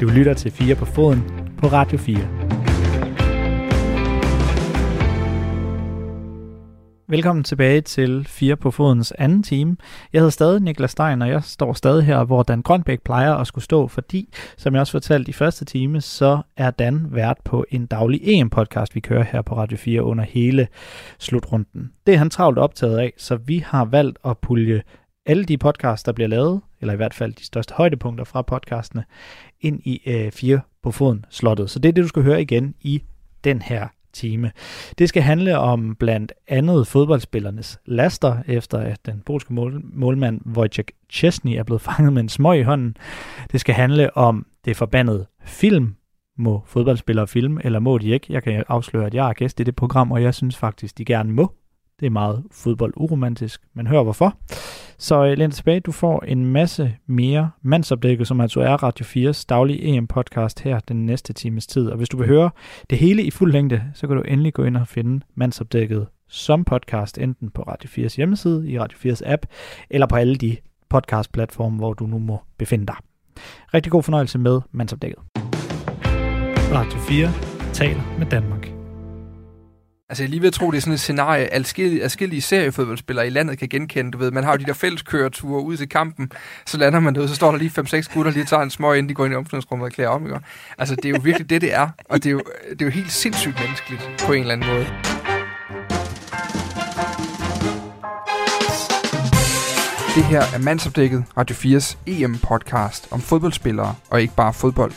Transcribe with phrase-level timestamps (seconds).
[0.00, 1.22] Du lytter til 4 på foden
[1.56, 2.18] på Radio 4.
[7.08, 9.76] Velkommen tilbage til 4 på fodens anden time.
[10.12, 13.46] Jeg hedder stadig Niklas Stein, og jeg står stadig her, hvor Dan Grønbæk plejer at
[13.46, 17.64] skulle stå, fordi, som jeg også fortalte i første time, så er Dan vært på
[17.70, 20.68] en daglig EM-podcast, vi kører her på Radio 4 under hele
[21.18, 21.92] slutrunden.
[22.06, 24.82] Det er han travlt optaget af, så vi har valgt at pulje
[25.28, 29.04] alle de podcasts, der bliver lavet, eller i hvert fald de største højdepunkter fra podcastene,
[29.60, 31.70] ind i øh, 4 på foden slottet.
[31.70, 33.02] Så det er det, du skal høre igen i
[33.44, 34.52] den her time.
[34.98, 40.88] Det skal handle om blandt andet fodboldspillernes laster, efter at den polske mål, målmand Wojciech
[41.10, 42.96] Chesney er blevet fanget med en smøg i hånden.
[43.52, 45.94] Det skal handle om det forbandede film.
[46.36, 48.26] Må fodboldspillere film, eller må de ikke?
[48.30, 51.04] Jeg kan afsløre, at jeg er gæst i det program, og jeg synes faktisk, de
[51.04, 51.52] gerne må.
[52.00, 54.36] Det er meget fodbold uromantisk, men hør hvorfor.
[54.98, 59.44] Så uh, læn tilbage, du får en masse mere mandsopdækket, som altså er Radio 4's
[59.48, 61.86] daglige EM-podcast her den næste times tid.
[61.86, 62.50] Og hvis du vil høre
[62.90, 66.64] det hele i fuld længde, så kan du endelig gå ind og finde mandsopdækket som
[66.64, 69.46] podcast, enten på Radio 4's hjemmeside, i Radio 4's app,
[69.90, 70.56] eller på alle de
[70.88, 72.96] podcast-platforme, hvor du nu må befinde dig.
[73.74, 75.18] Rigtig god fornøjelse med mandsopdækket.
[76.72, 77.28] Radio 4
[77.72, 78.77] taler med Danmark.
[80.10, 83.30] Altså jeg lige ved at tro, det er sådan et scenarie, adskillige, adskillige seriefodboldspillere i
[83.30, 84.10] landet kan genkende.
[84.10, 86.32] Du ved, man har jo de der fælleskøreture ud til kampen,
[86.66, 89.08] så lander man derude, så står der lige 5-6 gutter lige tager en smøg, inden
[89.08, 90.26] de går ind i omklædningsrummet og klæder om.
[90.26, 90.38] Ikke?
[90.78, 91.88] Altså det er jo virkelig det, det er.
[92.04, 94.86] Og det er, jo, det er jo helt sindssygt menneskeligt på en eller anden måde.
[100.14, 104.92] Det her er mandsopdækket Radio 4's EM-podcast om fodboldspillere og ikke bare fodbold.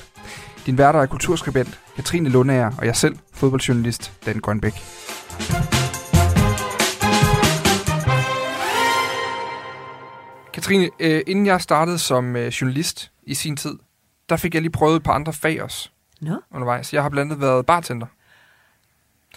[0.66, 4.74] Din værter er kulturskribent Katrine Lundager og jeg selv, fodboldjournalist Dan Grønbæk.
[10.54, 13.78] Katrine, øh, inden jeg startede som øh, journalist i sin tid,
[14.30, 15.90] der fik jeg lige prøvet et par andre fag også
[16.22, 16.94] Nå, undervejs.
[16.94, 18.08] Jeg har blandt andet været bartender.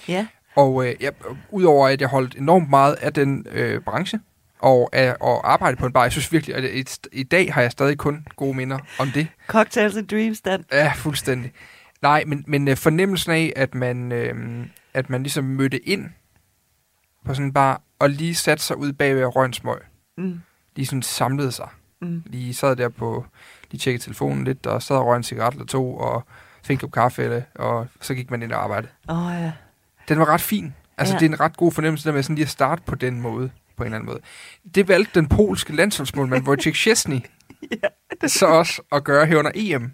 [0.08, 0.26] ja.
[0.56, 1.12] Og øh, jeg,
[1.50, 4.20] udover at jeg holdt enormt meget af den øh, branche,
[4.58, 7.62] og, af, og arbejde på en bar, jeg synes virkelig, at i, i dag har
[7.62, 9.26] jeg stadig kun gode minder om det.
[9.46, 10.64] Cocktails and Dreams, Dan.
[10.72, 11.52] Ja, fuldstændig.
[12.04, 16.10] Nej, men, men øh, fornemmelsen af, at man, øh, at man ligesom mødte ind
[17.24, 19.78] på sådan en bar, og lige satte sig ud bagved og røg en smøg.
[20.18, 20.40] Mm.
[20.76, 21.68] Lige sådan samlede sig.
[22.00, 22.22] Mm.
[22.26, 23.26] Lige sad der på,
[23.70, 26.24] lige tjekkede telefonen lidt, og sad og røg en cigaret eller to, og
[26.64, 28.92] fik en kop kaffe, eller, og så gik man ind og arbejdede.
[29.08, 29.52] Åh, oh, ja.
[30.08, 30.74] Den var ret fin.
[30.98, 31.16] Altså, Ja.
[31.16, 31.20] ja.
[31.20, 33.50] det er en ret god fornemmelse, der med sådan lige at starte på den måde,
[33.76, 34.20] på en eller anden måde.
[34.74, 37.20] Det valgte den polske landsholdsmålmand, Wojciech Szczesny,
[38.26, 39.92] så også at gøre her under EM.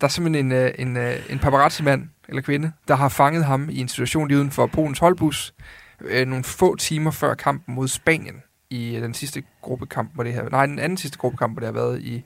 [0.00, 3.68] Der er simpelthen en, øh, en, øh, en paparazzi-mand, eller kvinde, der har fanget ham
[3.70, 5.54] i en situation lige uden for Polens holdbus,
[6.00, 10.32] øh, nogle få timer før kampen mod Spanien, i øh, den sidste gruppekamp, hvor det
[10.32, 12.24] her, nej, den anden sidste gruppekamp, hvor det har været i,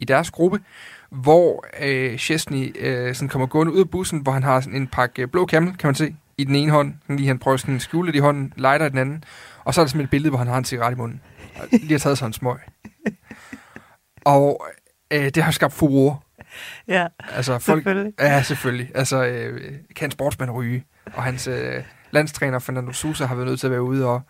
[0.00, 0.60] i deres gruppe,
[1.10, 4.86] hvor øh, Chesney øh, sådan kommer gående ud af bussen, hvor han har sådan en
[4.86, 6.94] pakke øh, blå kamel, kan man se, i den ene hånd.
[7.02, 9.24] Sådan lige han prøver sådan at skjule det i hånden, lighter i den anden.
[9.64, 11.20] Og så er der sådan et billede, hvor han har en cigaret i munden.
[11.56, 12.58] Og lige har taget sig en smøg.
[14.24, 14.66] Og
[15.12, 16.18] øh, det har skabt furore.
[16.88, 18.12] Ja, Altså, folk, selvfølgelig.
[18.20, 18.90] Ja, selvfølgelig.
[18.94, 20.84] Altså, øh, kan sportsmand ryge?
[21.14, 24.20] Og hans øh, landstræner, Fernando Sousa, har været nødt til at være ude og,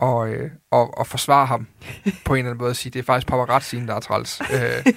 [0.00, 1.66] og, øh, og, og forsvare ham
[2.24, 4.40] på en eller anden måde og sige, det er faktisk paparazzien, der er træls.
[4.40, 4.92] Øh,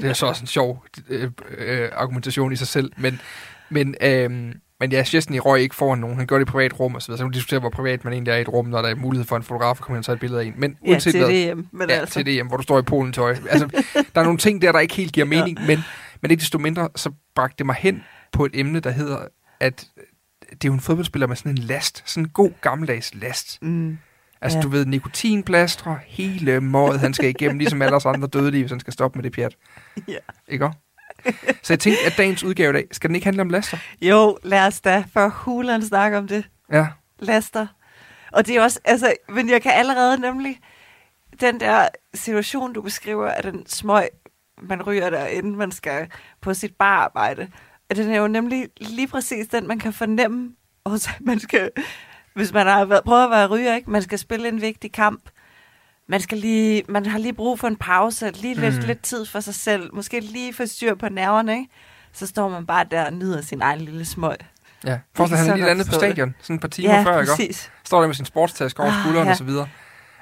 [0.00, 3.20] det er så også en sjov øh, øh, argumentation i sig selv, men,
[3.68, 6.16] men, øh, men ja, Chesney røg ikke foran nogen.
[6.16, 7.18] Han gjorde det i privat rum og så videre.
[7.18, 8.94] Så kan man diskutere, hvor privat man egentlig er i et rum, når der er
[8.94, 10.54] mulighed for en fotograf at komme ind og tage et billede af en.
[10.56, 11.66] Men Ja, uanset til hvad, hjem.
[11.72, 13.36] Men ja, altså, til hjem, hvor du står i Polen tøj.
[13.50, 13.68] Altså,
[14.14, 15.66] der er nogle ting der, der ikke helt giver mening, ja.
[15.66, 15.78] men,
[16.22, 18.02] men ikke desto mindre, så bragte det mig hen
[18.32, 19.18] på et emne, der hedder,
[19.60, 19.86] at
[20.50, 22.02] det er jo en fodboldspiller med sådan en last.
[22.06, 23.62] Sådan en god gammeldags last.
[23.62, 23.98] Mm.
[24.42, 24.62] Altså, Ja.
[24.62, 28.80] du ved, nikotinplastre, hele mådet, han skal igennem, ligesom alle os andre dødelige, hvis han
[28.80, 29.56] skal stoppe med det pjat.
[30.08, 30.16] Ja.
[30.48, 30.78] Ikke også?
[31.62, 33.78] Så jeg tænkte, at dagens udgave i dag, skal den ikke handle om laster?
[34.02, 36.44] Jo, lad os da for hulen snakke om det.
[36.72, 36.86] Ja.
[37.18, 37.66] Laster.
[38.32, 40.60] Og det er også, altså, men jeg kan allerede nemlig,
[41.40, 44.08] den der situation, du beskriver, at den smøg,
[44.62, 46.08] man ryger der, inden man skal
[46.40, 47.48] på sit bararbejde,
[47.90, 50.54] at den er jo nemlig lige præcis den, man kan fornemme,
[50.84, 51.70] og man skal,
[52.34, 53.90] hvis man har været, prøvet at være ryger, ikke?
[53.90, 55.30] man skal spille en vigtig kamp,
[56.10, 58.80] man, skal lige, man har lige brug for en pause, lige lidt, Mm.
[58.86, 61.68] lidt tid for sig selv, måske lige få styr på nerverne, ikke?
[62.12, 64.36] så står man bare der og nyder sin egen lille smøg.
[64.86, 64.98] Ja.
[65.16, 66.00] Forestil dig, han lige landet på det.
[66.00, 67.70] stadion, sådan et par timer ja, før, ikke præcis.
[67.84, 69.30] Står der med sin sportstaske over Ah, skulderen ja.
[69.30, 69.68] og så videre.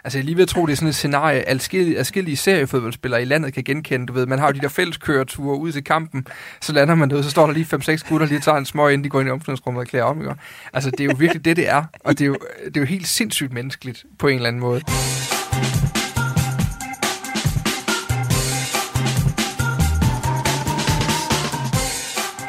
[0.05, 3.25] Altså, jeg lige ved at tro, det er sådan et scenarie, adskillige, adskillige seriefodboldspillere i
[3.25, 4.07] landet kan genkende.
[4.07, 6.27] Du ved, man har jo de der fælleskøreture ud til kampen,
[6.61, 9.05] så lander man derude, så står der lige 5-6 gutter, lige tager en smøg, inden
[9.05, 10.21] de går ind i omklædningsrummet og klæder om.
[10.21, 10.35] Ikke?
[10.73, 11.85] Altså, det er jo virkelig det, det er.
[12.05, 14.83] Og det er, jo, det er jo helt sindssygt menneskeligt på en eller anden måde.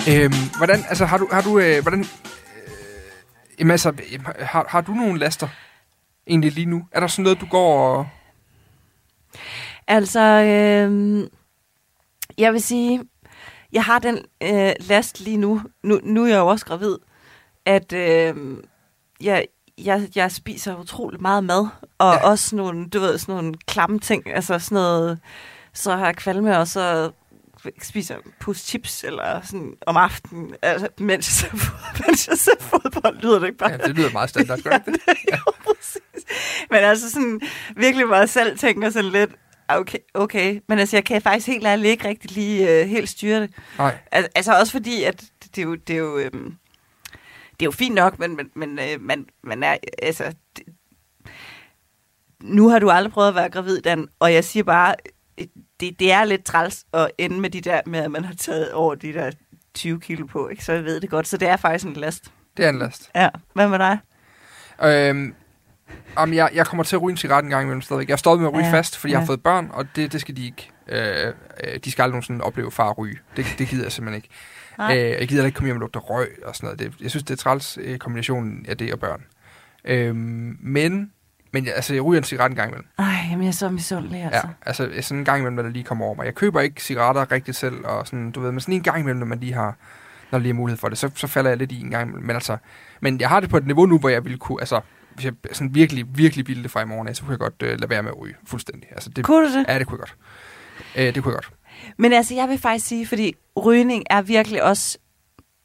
[0.07, 2.05] Øhm, hvordan, altså, har du, har du, øh, hvordan, øh,
[3.59, 5.47] jamen, altså, øh, har, har du nogle laster
[6.27, 6.87] egentlig lige nu?
[6.91, 8.07] Er der sådan noget, du går og...
[9.87, 11.27] Altså, øh,
[12.37, 13.01] jeg vil sige,
[13.71, 15.61] jeg har den øh, last lige nu.
[15.83, 15.99] nu.
[16.03, 16.95] Nu er jeg jo også gravid,
[17.65, 18.35] at øh,
[19.21, 19.45] jeg,
[19.77, 21.67] jeg, jeg spiser utrolig meget mad,
[21.97, 22.29] og ja.
[22.29, 25.19] også nogle, du ved, sådan nogle klamme ting, altså sådan noget,
[25.73, 27.11] så har jeg kvalme, og så
[27.81, 31.57] spiser pus chips eller sådan om aftenen, altså, mens, jeg ser,
[32.07, 33.71] mens jeg ser fodbold, lyder det ikke bare?
[33.71, 35.01] Ja, det lyder meget standard, gør det det?
[35.31, 35.37] ja.
[35.37, 36.01] jo, præcis.
[36.69, 37.41] Men altså sådan,
[37.75, 39.31] virkelig hvor jeg selv tænker sådan lidt,
[39.67, 40.59] okay, okay.
[40.67, 43.51] Men altså, jeg kan faktisk helt ærligt ikke rigtig lige uh, helt styre det.
[43.77, 43.97] Nej.
[44.11, 46.55] Al- altså også fordi, at det, det er jo, det er jo, øhm,
[47.51, 50.63] det er jo fint nok, men, men, men øh, man, man er, altså, det,
[52.43, 55.11] nu har du aldrig prøvet at være gravid, Dan, og jeg siger bare, øh,
[55.79, 58.71] det, det er lidt træls at ende med de der, med at man har taget
[58.71, 59.31] over de der
[59.73, 60.65] 20 kilo på, ikke?
[60.65, 61.27] så jeg ved det godt.
[61.27, 62.31] Så det er faktisk en last.
[62.57, 63.11] Det er en last.
[63.15, 63.97] Ja, hvad med dig?
[64.83, 65.33] Øhm,
[66.15, 68.07] om jeg, jeg kommer til at ryge en cigaret en gang imellem stadigvæk.
[68.07, 69.17] Jeg er stoppet med at ryge Ja, fast, fordi ja.
[69.17, 70.71] jeg har fået børn, og det, det skal de ikke.
[70.87, 71.33] Øh,
[71.63, 73.17] øh, de skal aldrig nogensinde opleve far ryge.
[73.37, 74.29] Det, det gider jeg simpelthen ikke.
[74.77, 74.97] Nej.
[74.97, 76.79] Øh, jeg gider ikke komme hjem og lugte røg og sådan noget.
[76.79, 79.23] Det, jeg synes, det er træls øh, kombinationen af det og børn.
[79.85, 81.11] Øhm, men,
[81.51, 82.87] men altså, jeg ryger en cigaret en gang imellem.
[82.99, 84.47] Ej, jamen, jeg er så misundelig, altså.
[84.47, 86.25] Ja, altså sådan en gang imellem, når det lige kommer over mig.
[86.25, 89.19] Jeg køber ikke cigaretter rigtig selv, og sådan, du ved, men sådan en gang imellem,
[89.19, 89.75] når man lige har,
[90.31, 92.25] når lige er mulighed for det, så, så falder jeg lidt i en gang imellem.
[92.25, 92.57] Men altså,
[93.01, 94.81] men jeg har det på et niveau nu, hvor jeg ville kunne, altså,
[95.15, 97.61] hvis jeg sådan virkelig, virkelig ville det fra i morgen af, så kunne jeg godt
[97.63, 98.89] øh, lade være med at ryge fuldstændig.
[98.91, 99.65] Altså, det, Kunne du det?
[99.67, 100.15] Ja, det kunne jeg godt.
[100.95, 101.51] Øh, det kunne jeg godt.
[101.97, 103.35] Men altså, jeg vil faktisk sige, fordi
[103.65, 104.97] rygning er virkelig også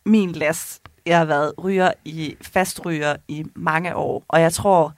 [0.07, 0.83] min last.
[1.07, 4.95] Jeg har været ryger i fastryger i mange år, og jeg tror,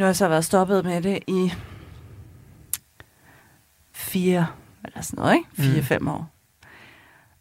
[0.00, 1.52] nu har jeg så været stoppet med det i
[3.92, 4.46] fire,
[4.84, 5.48] eller sådan noget, ikke?
[5.54, 6.30] Fire-fem år.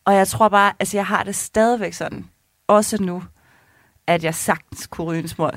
[0.05, 2.29] Og jeg tror bare, altså jeg har det stadigvæk sådan,
[2.67, 3.23] også nu,
[4.07, 5.51] at jeg sagtens kunne ryge en smøg.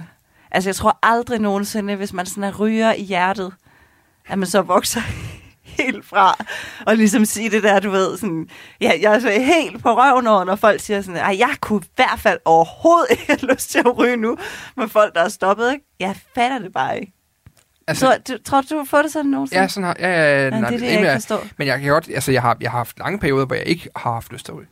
[0.51, 3.53] Altså jeg tror aldrig nogensinde, hvis man sådan er ryger i hjertet,
[4.27, 5.01] at man så vokser
[5.85, 6.45] helt fra,
[6.87, 8.49] og ligesom sige det der, du ved, sådan,
[8.81, 11.81] ja, jeg er så helt på røven over, når folk siger sådan, at jeg kunne
[11.85, 14.37] i hvert fald overhovedet ikke have lyst til at ryge nu,
[14.77, 15.85] med folk, der er stoppet, ikke?
[16.01, 17.13] Jeg fatter det bare ikke.
[17.87, 19.63] Altså, Så, du, tror du, du har fået det sådan nogensinde?
[19.63, 21.47] ja, sådan har, ja, ja, ja, nej, det er det, jeg ikke forstår.
[21.59, 23.89] Men jeg kan godt, altså jeg har, jeg har haft lange perioder, hvor jeg ikke
[23.97, 24.69] har haft lyst til at ryge.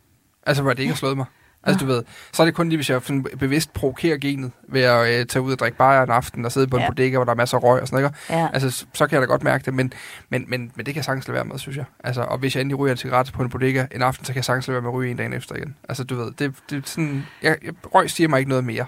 [0.47, 1.25] Altså hvor det ikke har slået mig.
[1.63, 2.03] Altså du ved,
[2.33, 5.43] så er det kun lige, hvis jeg sådan bevidst provokerer genet ved at øh, tage
[5.43, 6.89] ud og drikke bajer en aften og sidde på en Ja.
[6.89, 8.15] bodega, hvor der er masser af røg og sådan noget.
[8.29, 8.47] Ja.
[8.53, 9.93] Altså så, så kan jeg da godt mærke det, men,
[10.29, 11.85] men, men, men det kan jeg sagtens lade være med, synes jeg.
[12.03, 14.37] Altså, og hvis jeg endelig ryger en cigaret på en bodega en aften, så kan
[14.37, 15.75] jeg sagtens lade være med at ryge en dag efter igen.
[15.89, 18.85] Altså du ved, det, det er sådan, jeg, jeg, røg siger mig ikke noget mere.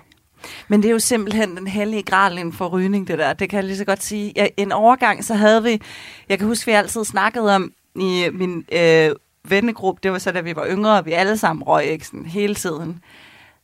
[0.68, 3.34] Men det er jo simpelthen den hellige gral inden for rygning, det der.
[3.34, 4.34] Det kan jeg lige så godt sige.
[4.36, 5.82] Ja, en overgang, så havde vi...
[6.30, 9.10] Jeg kan huske, vi altid snakkede om i min øh,
[9.48, 12.26] vennegruppe, det var så, da vi var yngre, og vi alle sammen røg ikke sådan
[12.26, 13.04] hele tiden.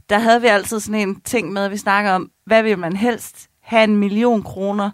[0.09, 2.95] Der havde vi altid sådan en ting med, at vi snakker om, hvad vil man
[2.95, 3.49] helst?
[3.61, 4.91] Have en million kroner,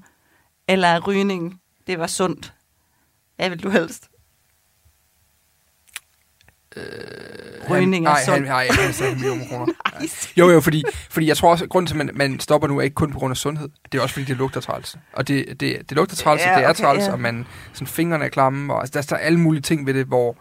[0.68, 2.54] eller er rygning, det var sundt?
[3.36, 4.10] Hvad vil du helst?
[7.70, 8.48] Rygning er nej, sundt.
[8.48, 9.66] nej, han sagde en million kroner.
[10.00, 10.10] Nej.
[10.38, 12.78] Jo, jo, fordi, fordi jeg tror også, at grunden til, at man, man stopper nu,
[12.78, 13.70] er ikke kun på grund af sundhed.
[13.92, 14.98] Det er også, fordi det lugter træls.
[15.14, 17.12] Og det, det, det lugter træls, Ja, og det er okay, træls, ja.
[17.12, 20.06] og man, sådan, fingrene er klamme, og altså, der er alle mulige ting ved det,
[20.06, 20.38] hvor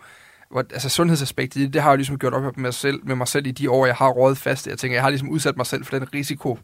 [0.58, 3.28] altså sundhedsaspektet i det, det har jeg ligesom gjort op med mig, selv, med mig
[3.28, 4.66] selv i de år, jeg har rådet fast.
[4.66, 6.58] Jeg tænker, jeg har ligesom udsat mig selv for den risiko,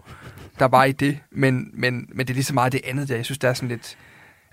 [0.58, 3.16] der var i det, men, men, men det er lige så meget det andet der.
[3.16, 3.96] Jeg synes, det er sådan lidt,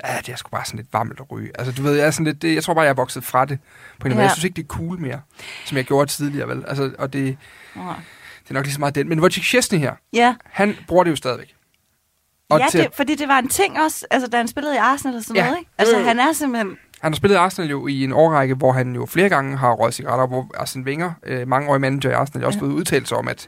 [0.06, 1.52] ja, det er sgu bare sådan lidt varmt at ryge.
[1.60, 3.46] Altså, du ved, jeg er sådan lidt, det, jeg tror bare, jeg er vokset fra
[3.46, 3.60] det
[4.00, 4.22] på en måde.
[4.22, 4.24] Ja.
[4.24, 5.22] Jeg synes ikke, det er cool mere,
[5.66, 6.64] som jeg gjorde tidligere, vel?
[6.68, 7.38] Altså, og det,
[7.76, 7.96] Nej.
[8.44, 9.10] det er nok lige så meget den.
[9.10, 11.54] Men Wojciech Szczesny her, Ja, han bruger det jo stadigvæk.
[12.50, 14.78] Og ja til, det, fordi det var en ting også, altså da han spillede i
[14.78, 15.46] Arsenal og sådan Ja.
[15.46, 15.72] noget, ikke?
[15.78, 16.78] Altså han er simpelthen...
[17.02, 19.94] Han har spillet Arsenal jo i en årrække, hvor han jo flere gange har røget
[19.94, 22.64] cigaretter, hvor Arsene Wenger, øh, mangeårig manager i Arsenal, også Ja.
[22.66, 23.48] fået udtalt sig om, at,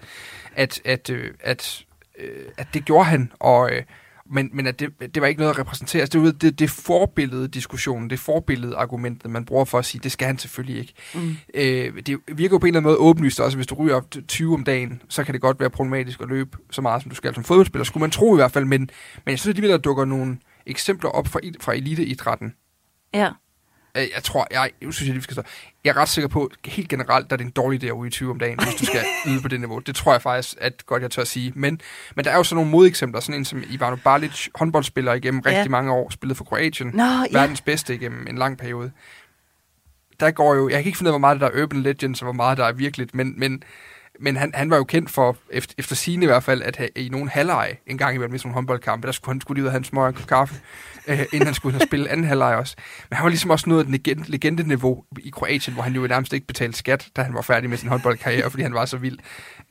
[0.56, 1.84] at, at, øh, at,
[2.20, 3.84] øh, at det gjorde han, og, øh,
[4.32, 6.02] men, men at det, det var ikke noget at repræsentere.
[6.02, 10.12] Altså, det, det, det forbillede diskussionen, det forbillede argumentet, man bruger for at sige, det
[10.12, 10.94] skal han selvfølgelig ikke.
[11.16, 11.36] Mm.
[11.54, 14.12] Øh, det virker jo på en eller anden måde åbenlyst også, hvis du ryger op
[14.12, 17.10] til 20 om dagen, så kan det godt være problematisk at løbe så meget, som
[17.10, 19.72] du skal som fodboldspiller, skulle man tro i hvert fald, men, men jeg synes alligevel,
[19.72, 22.54] der dukker nogle eksempler op fra, fra eliteidrætten,
[23.14, 23.30] Ja.
[23.98, 25.42] Øh, Jeg tror, jeg, jeg synes, jeg, lige, skal stå.
[25.84, 28.12] Jeg er ret sikker på, helt generelt, der er det en dårlig idé at ryge
[28.12, 29.80] 20 om dagen, hvis du skal yde på det niveau.
[29.80, 31.52] Det tror jeg faktisk, at godt jeg tør at sige.
[31.56, 31.82] Men,
[32.16, 35.64] men der er jo sådan nogle modeksempler, sådan en som Ivano Balic, håndboldspiller igennem rigtig
[35.64, 35.70] Ja.
[35.70, 37.26] mange år, spillet for Kroatien, Nå, ja.
[37.32, 38.92] verdens bedste igennem en lang periode.
[40.20, 42.22] Der går jo, jeg kan ikke finde ud af, hvor meget der er urban legends,
[42.22, 43.64] og hvor meget der er virkeligt, men, men
[44.22, 46.90] Men han, han var jo kendt for, efter, efter sine i hvert fald, at have,
[46.96, 49.64] i nogle halvleje en gang imellem i sådan nogle håndboldkampe, der skulle han skulle lige
[49.64, 50.56] ud og have en smøg og kaffe,
[51.08, 52.76] øh, inden han skulle ind og spille anden halvleg også.
[53.10, 56.08] Men han var ligesom også noget af et legend, legendeniveau i Kroatien, hvor han jo
[56.08, 58.98] nærmest ikke betalte skat, da han var færdig med sin håndboldkarriere, fordi han var så
[58.98, 59.18] vild.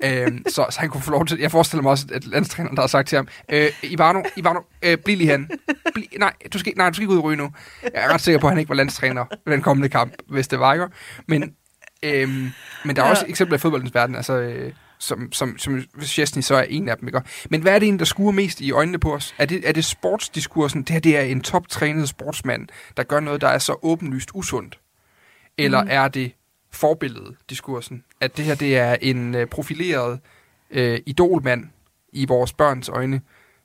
[0.04, 2.82] Øh, så, så han kunne få lov til, jeg forestiller mig også, at landstræneren, der
[2.82, 5.50] har sagt til ham, øh, Ivano, Ivano, øh, bliv lige hen.
[5.94, 7.50] Bli, nej, du skal, nej, du skal ikke ud og ryge nu.
[7.82, 10.48] Jeg er ret sikker på, at han ikke var landstræner ved den kommende kamp, hvis
[10.48, 10.86] det var, ikke?
[11.26, 11.54] Men,
[12.02, 12.28] øh,
[12.84, 14.32] men der er også eksempler i fodboldens verden, altså...
[14.32, 17.08] Øh, som, som, som Chesney så er en af dem.
[17.08, 17.20] Ikke?
[17.50, 19.34] Men hvad er det egentlig, der skuer mest i øjnene på os?
[19.38, 20.82] Er det, er det sportsdiskursen?
[20.82, 24.80] Det her det er en toptrænet sportsmand, der gør noget, der er så åbenlyst usundt?
[25.58, 25.88] Eller mm.
[25.90, 26.32] er det
[26.72, 28.04] forbilledet diskursen?
[28.20, 30.20] At det her det er en uh, profileret
[30.70, 31.64] uh, idolmand
[32.12, 33.20] i vores børns øjne,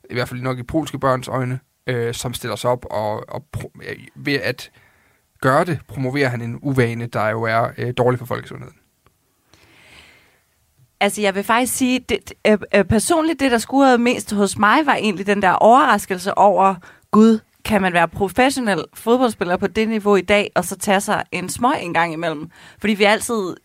[0.09, 1.59] i hvert fald nok i polske børns øjne,
[1.91, 3.79] uh, som stiller sig op og, og pro-
[4.15, 4.71] ved at
[5.41, 8.75] gøre det, promoverer han en uvane, der jo er uh, dårlig for folkesundheden.
[11.03, 14.85] Altså, jeg vil faktisk sige, det, øh, øh, personligt det, der skurede mest hos mig,
[14.85, 16.75] var egentlig den der overraskelse over,
[17.11, 21.23] gud, kan man være professionel fodboldspiller på det niveau i dag, og så tage sig
[21.31, 22.49] en smøg en gang imellem?
[22.79, 23.55] Fordi vi altid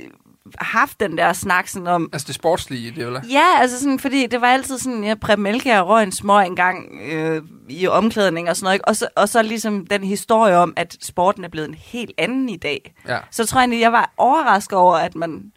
[0.59, 2.09] haft den der snak sådan om...
[2.13, 3.21] Altså det sportslige, det eller?
[3.31, 6.47] Ja, altså sådan, fordi det var altid sådan, jeg ja, Mælke og røg en smøg
[6.47, 8.89] en gang øh, i omklædning og sådan noget, ikke?
[8.89, 12.49] Og, så, og så ligesom den historie om, at sporten er blevet en helt anden
[12.49, 12.95] i dag.
[13.09, 13.19] Ja.
[13.31, 15.53] Så tror jeg, at jeg var overrasket over, at man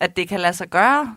[0.00, 1.16] at det kan lade sig gøre.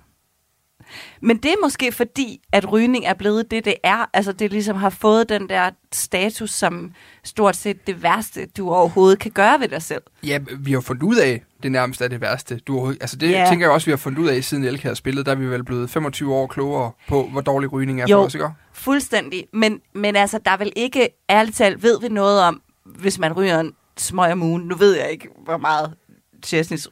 [1.22, 4.10] Men det er måske fordi, at rygning er blevet det, det er.
[4.13, 6.91] Altså det ligesom har fået den der status som
[7.24, 10.01] stort set det værste, du overhovedet kan gøre ved dig selv.
[10.24, 12.57] Ja, vi har fundet ud af, det nærmest er det værste.
[12.57, 13.46] Du, altså det ja.
[13.50, 15.25] tænker jeg også, vi har fundet ud af, siden Elke har spillet.
[15.25, 18.25] Der er vi vel blevet 25 år klogere på, hvor dårlig rygning er jo, for
[18.25, 18.50] os, ikke?
[18.74, 19.48] fuldstændig.
[19.53, 23.34] Men, men altså, der er vel ikke, ærligt talt, ved vi noget om, hvis man
[23.34, 24.63] ryger en smøg om ugen.
[24.63, 25.93] Nu ved jeg ikke, hvor meget
[26.44, 26.88] Chesneys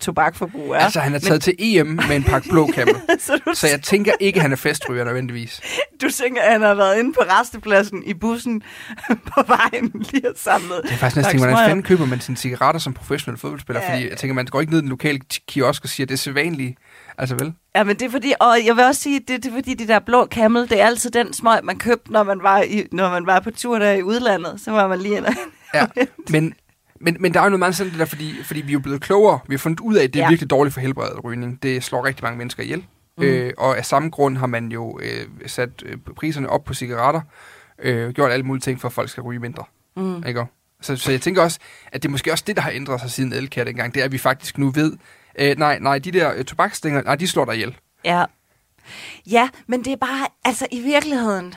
[0.00, 0.78] tobakforbrug er.
[0.78, 1.40] Altså, han er taget men...
[1.40, 2.96] til EM med en pakke blå kammel.
[3.18, 3.54] så, du...
[3.54, 5.60] så jeg tænker ikke, at han er festryger nødvendigvis.
[6.02, 8.62] Du tænker, at han har været inde på restepladsen i bussen
[9.34, 10.80] på vejen lige og samlet.
[10.82, 13.82] Det er faktisk næsten, hvordan fanden køber man sine cigaretter som professionel fodboldspiller?
[13.82, 13.94] Ja.
[13.94, 16.14] Fordi jeg tænker, man går ikke ned i den lokale kiosk og siger, at det
[16.14, 16.78] er sædvanligt.
[17.18, 17.52] Altså vel?
[17.74, 19.88] Ja, men det er fordi, og jeg vil også sige, det, det er fordi, de
[19.88, 23.10] der blå kammel, det er altid den smøg, man købte, når man var, i, når
[23.10, 24.60] man var på tur der i udlandet.
[24.64, 25.26] Så var man lige ind
[25.74, 25.86] Ja,
[26.30, 26.54] men
[27.00, 28.78] men, men der er jo noget meget sådan det der, fordi, fordi vi er jo
[28.78, 29.38] blevet klogere.
[29.48, 30.28] Vi har fundet ud af, at det er ja.
[30.28, 31.62] virkelig dårligt for helbredet rygning.
[31.62, 32.84] Det slår rigtig mange mennesker ihjel.
[33.18, 33.24] Mm.
[33.24, 37.20] Øh, og af samme grund har man jo øh, sat øh, priserne op på cigaretter.
[37.78, 39.64] Øh, gjort alle mulige ting for, at folk skal ryge mindre.
[39.96, 40.26] Mm.
[40.26, 40.46] Ikke?
[40.80, 41.58] Så, så jeg tænker også,
[41.92, 43.94] at det er måske også det, der har ændret sig siden Elkær dengang.
[43.94, 44.96] Det er, at vi faktisk nu ved,
[45.38, 47.76] øh, nej, nej, de der øh, tobaksstænger, nej, de slår dig ihjel.
[48.04, 48.24] Ja.
[49.26, 51.54] Ja, men det er bare, altså i virkeligheden,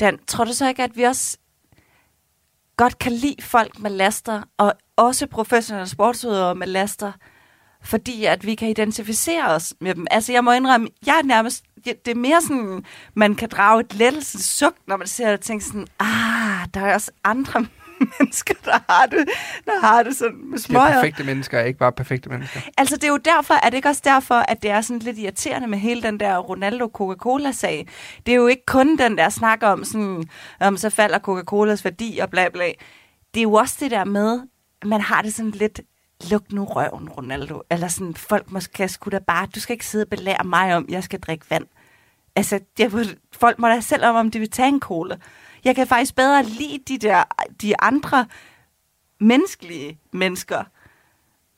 [0.00, 1.38] Dan, tror du så ikke, at vi også
[2.80, 7.12] godt kan lide folk med laster, og også professionelle sportsudøvere med laster,
[7.82, 10.06] fordi at vi kan identificere os med dem.
[10.10, 12.84] Altså, jeg må indrømme, jeg er nærmest, det er mere sådan,
[13.14, 16.94] man kan drage et lettelsesuk, når man ser det og tænker sådan, ah, der er
[16.94, 17.66] også andre
[18.18, 19.28] mennesker, der har det,
[19.64, 20.84] der har det sådan med smøger.
[20.84, 22.60] Det er perfekte mennesker, ikke bare perfekte mennesker.
[22.78, 25.18] Altså, det er jo derfor, er det ikke også derfor, at det er sådan lidt
[25.18, 27.88] irriterende med hele den der Ronaldo-Coca-Cola-sag?
[28.26, 30.24] Det er jo ikke kun den der snak om, sådan,
[30.60, 32.66] om så falder Coca-Colas værdi og bla bla.
[33.34, 34.40] Det er jo også det der med,
[34.84, 35.80] man har det sådan lidt,
[36.30, 37.62] luk nu røven, Ronaldo.
[37.70, 40.86] Eller sådan, folk måske skulle da bare, du skal ikke sidde og belære mig om,
[40.88, 41.66] jeg skal drikke vand.
[42.36, 45.16] Altså, det, folk må da selv om, om de vil tage en cola.
[45.64, 47.24] Jeg kan faktisk bedre lide de der,
[47.62, 48.26] de andre
[49.20, 50.64] menneskelige mennesker,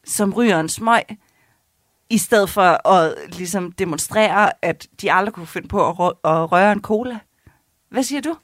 [0.04, 1.02] som ryger en smøg,
[2.10, 6.72] i stedet for at ligesom demonstrere, at de aldrig kunne finde på at, at røre
[6.72, 7.18] en cola.
[7.88, 8.36] Hvad siger du?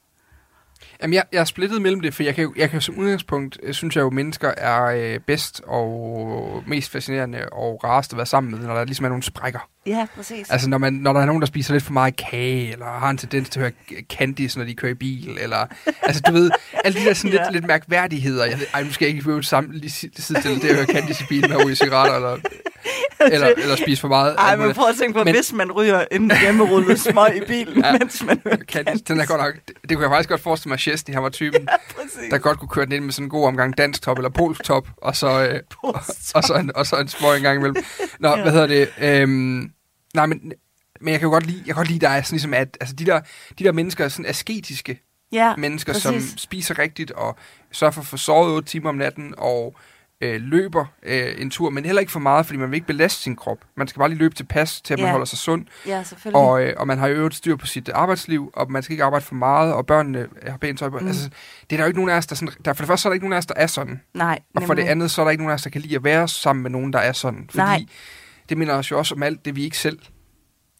[1.02, 3.74] Jamen, jeg, jeg er splittet mellem det, for jeg kan, jeg kan som udgangspunkt, øh,
[3.74, 8.52] synes jeg jo, mennesker er øh, bedst og mest fascinerende og rarest at være sammen
[8.52, 9.68] med, når der ligesom er nogle sprækker.
[9.86, 10.50] Ja, præcis.
[10.50, 13.10] Altså, når, man, når der er nogen, der spiser lidt for meget kage, eller har
[13.10, 15.66] en tendens til at høre candies, når de kører i bil, eller...
[16.02, 16.50] altså, du ved,
[16.84, 17.42] alle de der sådan ja.
[17.42, 18.44] lidt, lidt mærkværdigheder.
[18.44, 21.20] Jeg, ej, nu skal jeg ikke behøve sammen lige sidde til det at høre candies
[21.20, 22.36] i bilen med ryge cigaretter, eller,
[23.32, 24.34] eller, eller spise for meget.
[24.38, 27.84] Ej, men prøv at tænke på, men, hvis man ryger en hjemmerullet smøg i bilen,
[27.84, 29.02] ja, mens man hører candies.
[29.02, 31.28] Den er godt nok, det, det kunne jeg faktisk godt forestille mig, at han var
[31.28, 34.18] typen, ja, der godt kunne køre den ind med sådan en god omgang dansk top,
[34.18, 35.94] eller polsk top, og så, øh, og,
[36.34, 37.84] og, så en, og så en smøg en gang imellem.
[38.20, 38.42] Nå, ja.
[38.42, 38.88] hvad hedder det?
[39.00, 39.70] Øhm,
[40.14, 40.52] Nej, men,
[41.00, 42.78] men jeg kan jo godt lide, jeg kan godt lide, der er sådan ligesom, at
[42.80, 43.20] altså, de, der,
[43.58, 45.00] de der mennesker er sådan asketiske
[45.32, 46.02] ja, mennesker, præcis.
[46.02, 47.36] som spiser rigtigt og
[47.72, 49.76] sørger for at få sovet 8 timer om natten og
[50.20, 53.22] øh, løber øh, en tur, men heller ikke for meget, fordi man vil ikke belaste
[53.22, 53.58] sin krop.
[53.76, 55.04] Man skal bare lige løbe til pas, til at ja.
[55.04, 55.66] man holder sig sund.
[55.86, 56.42] Ja, selvfølgelig.
[56.42, 59.04] Og, øh, og man har jo øvet styr på sit arbejdsliv, og man skal ikke
[59.04, 60.98] arbejde for meget, og børnene har pænt tøj på.
[60.98, 61.06] Mm.
[61.06, 61.30] Altså,
[61.70, 63.08] det er der jo ikke nogen af os, der sådan, der, for det første så
[63.08, 64.00] er der ikke nogen af os, der er sådan.
[64.14, 65.96] Nej, Og for det andet, så er der ikke nogen af os, der kan lide
[65.96, 67.46] at være sammen med nogen, der er sådan.
[67.50, 67.84] Fordi Nej
[68.48, 69.98] det minder os jo også om alt det, vi ikke selv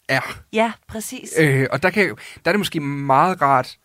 [0.09, 0.40] er.
[0.52, 1.30] Ja, præcis.
[1.38, 2.09] Øh, og der, kan,
[2.45, 3.78] der er det måske meget rart,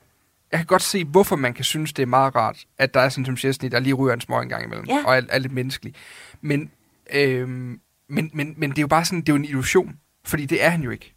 [0.53, 3.09] jeg kan godt se, hvorfor man kan synes, det er meget rart, at der er
[3.09, 5.03] sådan som Chesney, der lige ryger en smøg en gang imellem, Ja.
[5.05, 5.93] og er, er lidt menneskelig.
[6.41, 6.71] Men,
[7.13, 7.79] øh, men,
[8.33, 9.95] men, men det er jo bare sådan, det er jo en illusion,
[10.25, 11.13] fordi det er han jo ikke.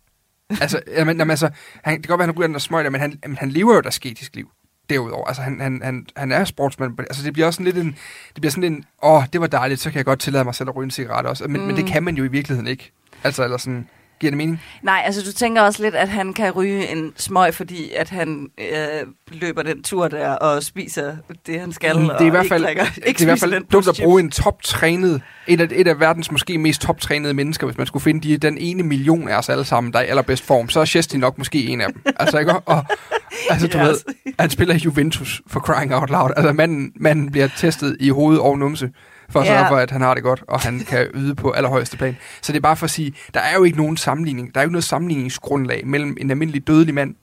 [0.62, 1.50] altså, jamen, jamen, altså
[1.84, 3.72] han, det kan godt være, han ryger den der smøg men han, men han lever
[3.72, 4.50] jo et asketisk liv
[4.90, 5.26] derudover.
[5.26, 7.00] Altså, han, han, han, han er sportsmand.
[7.00, 7.96] Altså, det bliver også sådan lidt en...
[8.34, 8.84] Det bliver sådan en...
[9.02, 11.26] Åh, det var dejligt, så kan jeg godt tillade mig selv at ryge en cigaret
[11.26, 11.48] også.
[11.48, 11.66] Men, mm.
[11.66, 12.92] men det kan man jo i virkeligheden ikke.
[13.24, 13.88] Altså, eller sådan...
[14.20, 14.60] Giver det mening?
[14.82, 18.48] Nej, altså du tænker også lidt, at han kan ryge en smøg, fordi at han
[18.58, 21.94] øh, løber den tur der og spiser det, han skal.
[21.96, 24.00] Det er i hvert fald, ikke, drikker, det ikke er i hvert fald dumt at
[24.02, 28.02] bruge en toptrænet, et af, et af verdens måske mest toptrænede mennesker, hvis man skulle
[28.02, 30.80] finde de, den ene million af os alle sammen, der er i allerbedst form, så
[30.80, 32.02] er Chesney nok måske en af dem.
[32.20, 32.52] Altså, ikke?
[32.52, 32.84] Og,
[33.50, 33.86] altså, du Yes.
[33.86, 33.96] ved,
[34.40, 36.30] han spiller Juventus for crying out loud.
[36.36, 38.90] Altså, manden, manden bliver testet i hoved og numse,
[39.30, 39.50] for at Ja.
[39.58, 42.16] sørge for, at han har det godt, og han kan yde på allerhøjeste plan.
[42.42, 44.64] Så det er bare for at sige, der er jo ikke nogen sammenligning, der er
[44.64, 47.14] jo ikke noget sammenligningsgrundlag mellem en almindelig dødelig mand,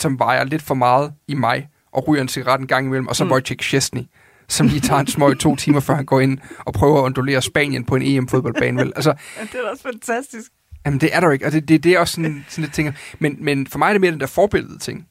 [0.00, 3.16] som vejer lidt for meget i mig, og ryger en cigaret en gang imellem, og
[3.16, 3.30] så Mm.
[3.30, 4.00] Wojciech Szczesny,
[4.48, 7.42] som lige tager en smøg to timer, før han går ind og prøver at undulere
[7.42, 8.78] Spanien på en EM-fodboldbane.
[8.80, 8.92] Vel?
[8.96, 10.50] Altså, Ja, det er også fantastisk.
[10.86, 12.94] jamen, det er der ikke, og det, det, det er også sådan, sådan lidt ting.
[13.18, 15.06] Men, men for mig er det mere den der forbillede ting.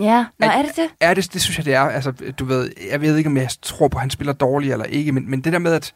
[0.00, 0.88] Ja, nå, At- er det det?
[1.00, 1.80] Ja, det, det synes jeg, det er.
[1.80, 4.84] Altså, du ved, jeg ved ikke, om jeg tror på, at han spiller dårligt eller
[4.86, 5.94] ikke, men, men det der med, at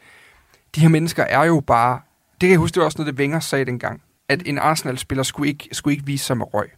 [0.74, 2.00] de her mennesker er jo bare...
[2.40, 5.22] Det kan jeg huske, det var også noget, det Wenger sagde dengang, at en Arsenal-spiller
[5.22, 6.68] skulle ikke, skulle ikke vise sig med røg.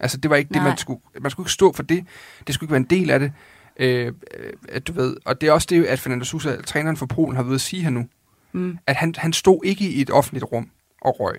[0.00, 0.68] Altså, det var ikke det, Nej.
[0.68, 1.00] man skulle...
[1.20, 2.04] Man skulle ikke stå for det.
[2.46, 3.32] Det skulle ikke være en del af det.
[3.80, 4.12] Øh, øh,
[4.68, 7.42] at du ved, og det er også det, at Fernando Sousa, træneren for Polen, har
[7.42, 8.06] ved at sige her nu,
[8.52, 8.78] Mm.
[8.86, 10.70] at han, han stod ikke i et offentligt rum
[11.02, 11.34] og røg.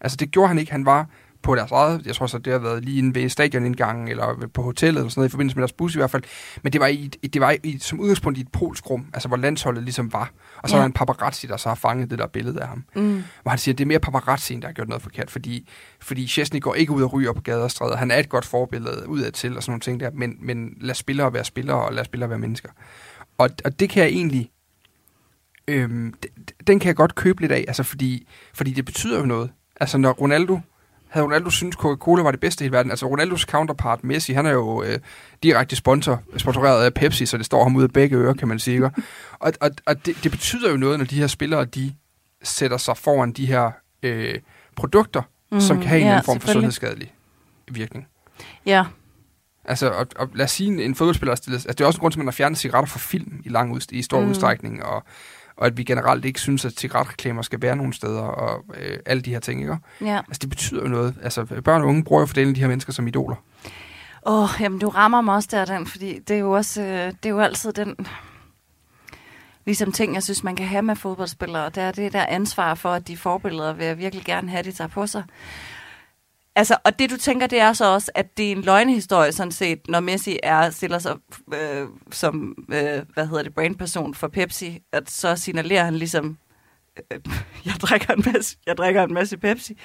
[0.00, 0.72] Altså det gjorde han ikke.
[0.72, 1.06] Han var
[1.42, 4.62] på deres eget, jeg tror så, det har været lige inde ved stadionindgangen, eller på
[4.62, 6.22] hotellet, eller sådan noget, i forbindelse med deres bus i hvert fald.
[6.62, 9.28] Men det var, i, et- det var i, som udgangspunkt i et polsk rum, altså
[9.28, 10.32] hvor landsholdet ligesom var.
[10.56, 10.80] Og så Ja.
[10.80, 12.84] var en paparazzi, der så har fanget det der billede af ham.
[12.96, 13.22] Mm.
[13.42, 15.68] Hvor han siger, at det er mere paparazzien, der har gjort noget forkert, fordi,
[16.00, 17.96] fordi Chesney går ikke ud og ryger på gader og stræder.
[17.96, 20.94] Han er et godt forbillede udad til og sådan nogle ting der, men, men lad
[20.94, 22.68] spillere være spillere, og lad spillere være mennesker.
[23.38, 24.50] Og, og det kan jeg egentlig,
[25.68, 26.14] øhm,
[26.66, 29.50] den kan jeg godt købe lidt af, altså fordi, fordi det betyder jo noget.
[29.80, 30.58] Altså når Ronaldo,
[31.12, 34.46] havde Ronaldo synes Coca-Cola var det bedste i hele verden, altså Ronaldos counterpart Messi, han
[34.46, 34.98] er jo øh,
[35.42, 38.58] direkte sponsor, sponsoreret af Pepsi, så det står ham ud af begge ører, kan man
[38.58, 38.74] sige.
[38.74, 38.90] Ikke?
[39.38, 41.94] Og, og, og det, det betyder jo noget, når de her spillere, de
[42.42, 43.70] sætter sig foran de her
[44.02, 44.34] øh,
[44.76, 45.22] produkter,
[45.52, 47.12] mm, som kan have en ja, anden form for sundhedsskadelig
[47.68, 48.06] virkning.
[48.66, 48.84] Ja,
[49.64, 51.96] Altså, og, og lad os sige, en, en fodboldspiller er stillet, altså det er også
[51.96, 54.20] en grund til, at man har fjernet cigaretter fra film i, lang udst- i stor
[54.20, 54.30] mm.
[54.30, 55.04] udstrækning, og,
[55.62, 59.22] og at vi generelt ikke synes, at cigaretreklamer skal være nogen steder, og øh, alle
[59.22, 59.76] de her ting, ikke?
[60.00, 60.16] ja.
[60.18, 61.14] Altså, det betyder jo noget.
[61.22, 63.36] Altså, børn og unge bruger jo for delen de her mennesker som idoler.
[64.26, 67.06] Åh, oh, jamen du rammer mig også der, den, fordi det er jo også, øh,
[67.06, 67.96] det er jo altid den,
[69.64, 72.92] ligesom ting, jeg synes, man kan have med fodboldspillere, det er det der ansvar for,
[72.92, 75.22] at de forbilleder vil jeg virkelig gerne have, de tager på sig.
[76.56, 79.52] Altså, og det du tænker, det er så også, at det er en løgnehistorie, sådan
[79.52, 81.16] set, når Messi er, stiller sig
[81.54, 86.38] øh, som, øh, hvad hedder det, brandperson for Pepsi, at så signalerer han ligesom,
[87.12, 87.18] øh,
[87.66, 89.78] jeg, drikker en masse, jeg drikker en masse Pepsi.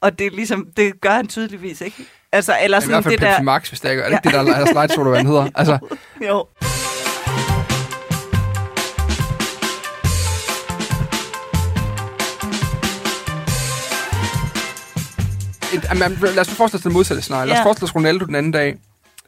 [0.00, 1.96] Og det er ligesom, det gør han tydeligvis ikke.
[2.32, 3.42] Altså, eller I sådan hvert fald det Pepsi der...
[3.42, 5.48] Max, hvis det er, er det ikke det, der er slide hvad hedder?
[5.54, 5.78] Altså,
[6.28, 6.46] Jo.
[15.74, 17.46] Et, jamen, lad os forestille os det modsatte scenarie.
[17.46, 17.64] Lad os Ja.
[17.64, 18.78] forestille os, Ronaldo den anden dag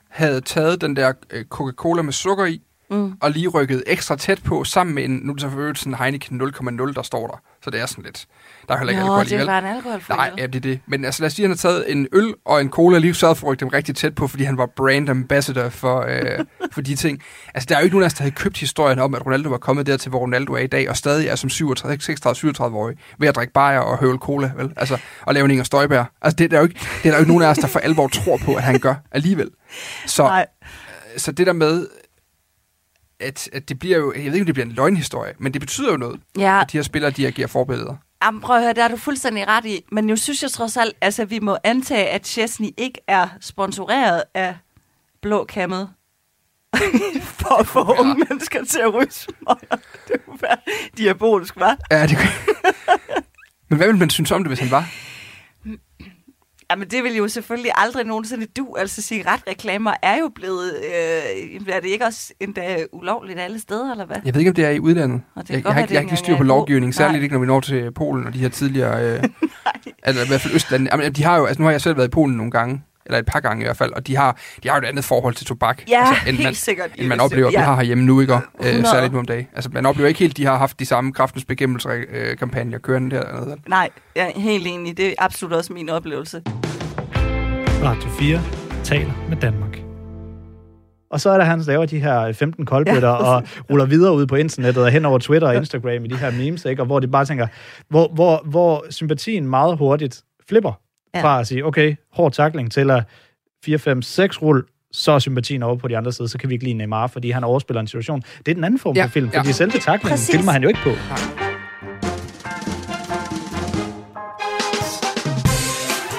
[0.08, 3.12] havde taget den der øh, Coca-Cola med sukker i, Mm.
[3.20, 5.94] og lige rykket ekstra tæt på, sammen med en, nu er det så for sådan
[5.94, 7.40] Heineken 0,0, der står der.
[7.62, 8.26] Så det er sådan lidt,
[8.68, 9.46] der er heller ikke Nå, alkohol det vel?
[9.46, 10.80] var en alkoholfri Nej, ja, det er det.
[10.86, 13.14] Men altså, lad os sige, at han har taget en øl og en cola, lige
[13.14, 16.44] sørget for at rykke dem rigtig tæt på, fordi han var brand ambassador for, øh,
[16.72, 17.22] for de ting.
[17.54, 19.48] Altså, der er jo ikke nogen af os, der havde købt historien om, at Ronaldo
[19.48, 23.34] var kommet dertil, hvor Ronaldo er i dag, og stadig er som 36-37-årig ved at
[23.36, 24.72] drikke bajer og høvle cola, vel?
[24.76, 26.04] Altså, og lave Inger Støjbær.
[26.22, 27.66] Altså, det er, der jo ikke, det er der jo ikke nogen af os, der
[27.66, 29.50] for alvor tror på, at han gør alligevel.
[30.06, 30.46] Så, Nej.
[31.16, 31.86] så det der med,
[33.20, 35.60] at, at det bliver jo, jeg ved ikke, om det bliver en løgnhistorie, men det
[35.60, 37.96] betyder jo noget, Ja, at de her spillere, de agerer forbilleder.
[38.24, 39.84] Jamen, prøv at høre, der er du fuldstændig ret i.
[39.92, 44.22] Men nu synes jeg trods alt, altså vi må antage, at Chesney ikke er sponsoreret
[44.34, 44.56] af
[45.22, 45.88] blå kammet.
[47.40, 49.76] for at få unge mennesker til at ryge smøger.
[50.08, 50.56] Det kunne være
[50.98, 51.76] diabolisk, hva'?
[51.90, 52.18] Ja, det
[53.68, 54.88] Men hvad ville man synes om det, hvis han var?
[56.74, 58.74] Jamen, det vil jo selvfølgelig aldrig nogensinde du.
[58.78, 60.72] Altså, cigaretreklamer er jo blevet...
[60.84, 64.16] Øh, er det ikke også endda ulovligt alle steder, eller hvad?
[64.24, 65.20] Jeg ved ikke, om det er i udlandet.
[65.36, 66.42] Jeg, godt jeg, har ikke, jeg har ikke styr på.
[66.42, 66.90] Nej.
[66.90, 69.16] særligt ikke, når vi når til Polen og de her tidligere...
[69.16, 69.22] Øh,
[70.02, 70.88] altså i hvert fald Østland.
[70.92, 73.18] Jamen, de har jo, altså nu har jeg selv været i Polen nogle gange, Eller
[73.18, 73.92] et par gange i hvert fald.
[73.92, 75.82] Og de har, de har jo et andet forhold til tobak.
[75.88, 76.90] Ja, altså, end helt man, sikkert.
[76.96, 77.58] end man oplever, ja.
[77.58, 78.34] vi har herhjemme nu, ikke?
[78.34, 78.90] Og, Øh, 100.
[78.94, 79.46] særligt nu om dagen.
[79.54, 83.56] Altså, man oplever ikke helt, de har haft de samme kraftens bekæmpelse-kampagner kørende dernede.
[83.68, 84.96] Nej, jeg er helt enig.
[84.96, 86.42] Det er absolut også min oplevelse.
[87.84, 88.40] Radio 4
[88.84, 89.78] taler med Danmark.
[91.10, 93.14] Og så er der, han laver de her 15 koldbøtter ja.
[93.14, 96.30] og ruller videre ud på internettet og hen over Twitter og Instagram i de her
[96.30, 96.82] memes, ikke?
[96.82, 97.46] og hvor de bare tænker,
[97.88, 100.72] hvor, hvor, hvor sympatien meget hurtigt flipper
[101.14, 101.22] Ja.
[101.22, 103.02] fra at sige, okay, hård takling til at
[103.64, 106.54] 4, 5, 6 rull, så er sympatien over på de andre side, så kan vi
[106.54, 108.22] ikke lide Neymar, fordi han overspiller en situation.
[108.38, 109.38] Det er den anden form Ja, for film, ja.
[109.38, 110.30] fordi selve taklingen Præcis.
[110.36, 110.90] filmer han jo ikke på.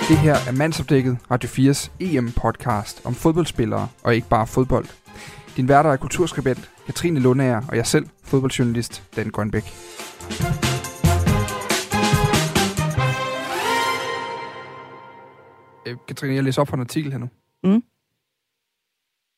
[0.10, 4.86] Det her er Mandsopdækket, Radio 4's EM-podcast om fodboldspillere og ikke bare fodbold.
[5.58, 9.64] Din værter er kulturskribent Katrine Lundager og jeg selv, fodboldjournalist Dan Grønbæk.
[15.88, 17.30] Øh, Katrine, jeg læser op fra en artikel her nu.
[17.64, 17.84] Mm.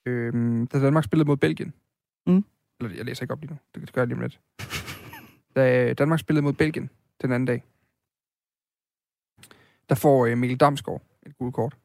[0.06, 1.74] Øhm, da Danmark spillede mod Belgien.
[2.28, 2.46] Mm.
[2.80, 3.82] Eller, jeg læser ikke op lige nu.
[3.82, 4.40] Det gør jeg lige om lidt.
[5.56, 6.90] da Danmark spillede mod Belgien
[7.22, 7.64] den anden dag,
[9.90, 11.78] der får øh, Mikkel Damsgaard et gult kort.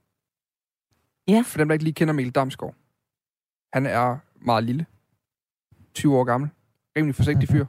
[1.28, 1.44] Ja.
[1.46, 2.74] For dem, der ikke lige kender Mikkel Damsgaard,
[3.72, 4.86] han er meget lille.
[5.94, 6.50] 20 år gammel.
[6.96, 7.66] Rimelig forsigtig fyr.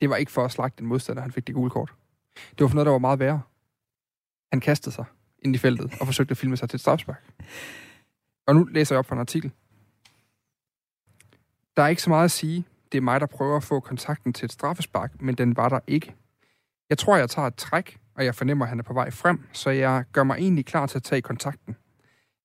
[0.00, 1.94] Det var ikke for at slagte en modstander, han fik det gule kort.
[2.34, 3.42] Det var for noget, der var meget værre.
[4.52, 5.04] Han kastede sig
[5.46, 7.22] ind i feltet og forsøgte at filme sig til et strafspark.
[8.46, 9.52] Og nu læser jeg op fra en artikel.
[11.76, 12.64] Der er ikke så meget at sige.
[12.92, 15.80] Det er mig, der prøver at få kontakten til et straffespark, men den var der
[15.86, 16.14] ikke.
[16.90, 19.48] Jeg tror, jeg tager et træk, og jeg fornemmer, at han er på vej frem,
[19.52, 21.76] så jeg gør mig egentlig klar til at tage kontakten.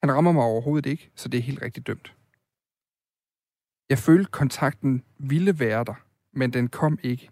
[0.04, 2.16] Han rammer mig overhovedet ikke, så det er helt rigtig dømt.
[3.90, 5.94] Jeg følte, kontakten ville være der,
[6.34, 7.30] men den kom ikke.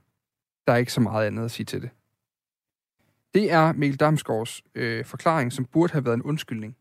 [0.68, 1.90] Der er ikke så meget andet at sige til det.
[3.34, 6.78] Det er Mikkel Damsgaards øh, forklaring, som burde have været en undskyldning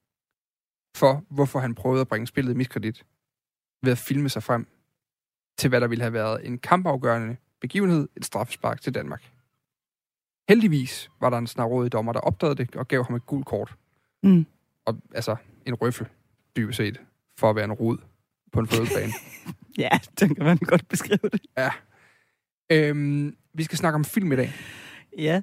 [0.97, 3.05] for, hvorfor han prøvede at bringe spillet i miskredit
[3.83, 4.67] ved at filme sig frem
[5.59, 9.31] til, hvad der ville have været en kampafgørende begivenhed, et straffespark til Danmark.
[10.49, 13.75] Heldigvis var der en snarrådig dommer, der opdagede det og gav ham et gult kort.
[14.23, 14.47] Mm.
[14.85, 16.07] Og altså en røffel,
[16.57, 17.01] dybest set,
[17.39, 17.99] for at være en rod
[18.53, 19.13] på en fodboldbane.
[19.79, 19.89] Ja,
[20.21, 21.41] den kan man godt beskrive det.
[21.57, 21.71] ja.
[22.73, 24.53] Øhm, vi skal snakke om film i dag,
[25.19, 25.43] Ja.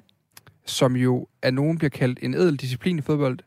[0.66, 3.38] Som jo af nogen bliver kaldt en ædel disciplin i fodbold.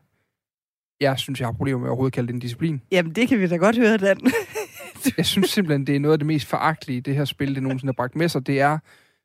[1.00, 2.82] Jeg synes, jeg har problemer med at overhovedet kalde det en disciplin.
[2.90, 4.20] Jamen, det kan vi da godt høre, Dan.
[5.16, 7.88] Jeg synes simpelthen, det er noget af det mest foragtelige, det her spil, det nogensinde
[7.88, 8.46] har bragt med sig.
[8.46, 8.78] Det er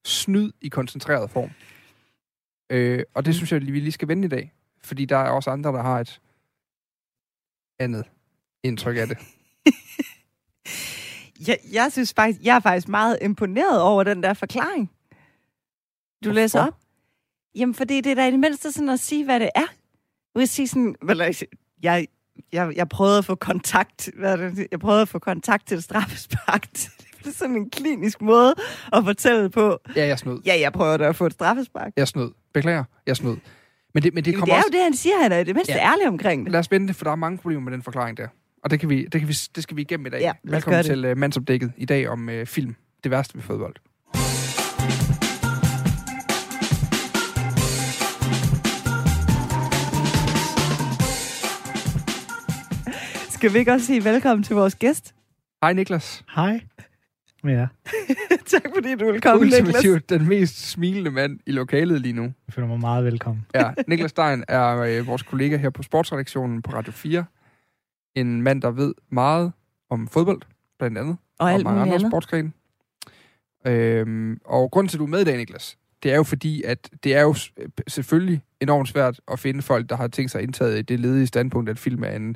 [0.06, 1.50] snyd i koncentreret form.
[2.70, 4.54] Øh, og det synes jeg, vi lige skal vende i dag.
[4.84, 6.22] Fordi der er også andre, der har et
[7.80, 8.06] andet
[8.64, 9.18] indtryk af det.
[11.48, 14.92] jeg, jeg synes faktisk, jeg er faktisk meget imponeret over den der forklaring,
[16.24, 16.36] du Hvorfor?
[16.36, 16.85] læser op.
[17.56, 19.66] Jamen, fordi det er da i det mindste sådan at sige, hvad det er.
[20.38, 21.44] Kan sige sådan, eller,
[21.84, 22.08] jeg,
[22.54, 25.78] jeg, jeg prøvede at få kontakt, hvad er det, jeg prøvede at få kontakt til
[25.78, 26.68] et straffespark.
[27.26, 28.56] Det er sådan en klinisk måde
[28.94, 29.78] at fortælle det på.
[29.96, 30.42] Ja, jeg snød.
[30.46, 31.92] Ja, jeg prøver da at få et straffespark.
[31.98, 32.32] Jeg snød.
[32.54, 33.38] Beklager, jeg snød.
[33.94, 34.70] Men det, men det kommer det er også...
[34.74, 35.92] jo det, han siger, han er i det mindste Ja.
[35.92, 36.52] ærlig omkring det.
[36.52, 38.28] Lad os vente, for der er mange problemer med den forklaring der.
[38.64, 40.22] Og det, kan vi, det, kan vi, det skal vi igennem i dag.
[40.22, 42.76] Ja, Velkommen til uh, Mandsopdækket i dag om uh, film.
[43.04, 43.76] Det værste ved fodbold.
[53.46, 55.16] Skal vi ikke også sige velkommen til vores gæst?
[55.64, 56.24] Hej Niklas.
[56.36, 56.62] Hej.
[57.44, 57.68] Ja,
[58.52, 59.62] tak fordi du vil komme, Niklas.
[59.62, 62.24] Ultimativt den mest smilende mand i lokalet lige nu.
[62.24, 63.46] jeg føler mig meget velkommen.
[63.56, 67.26] Ja, Niklas Stein er øh, vores kollega her på sportsredaktionen på Radio 4.
[68.16, 69.52] En mand, der ved meget
[69.90, 70.42] om fodbold,
[70.80, 71.18] blandt andet.
[71.40, 72.52] Og alt mange andre sportsgrene.
[73.68, 76.64] Øhm, og grunden til, at du er med i dag, Niklas, det er jo fordi,
[76.64, 77.52] at det er jo s-
[77.88, 81.70] selvfølgelig enormt svært at finde folk, der har tænkt sig indtaget i det ledige standpunkt,
[81.70, 82.36] at film er en,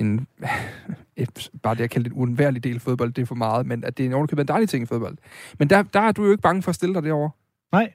[0.00, 0.26] en
[1.16, 3.66] et, bare det, jeg kalder det en uundværlig del af fodbold, det er for meget,
[3.66, 5.16] men at det er en ordentlig en dejlig ting i fodbold.
[5.58, 7.30] Men der, der er du jo ikke bange for at stille dig derovre.
[7.72, 7.92] Nej.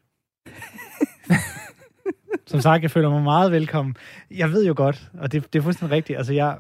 [2.48, 3.96] Som sagt, jeg føler mig meget velkommen.
[4.32, 6.58] Jeg ved jo godt, og det, det er fuldstændig rigtigt, altså jeg,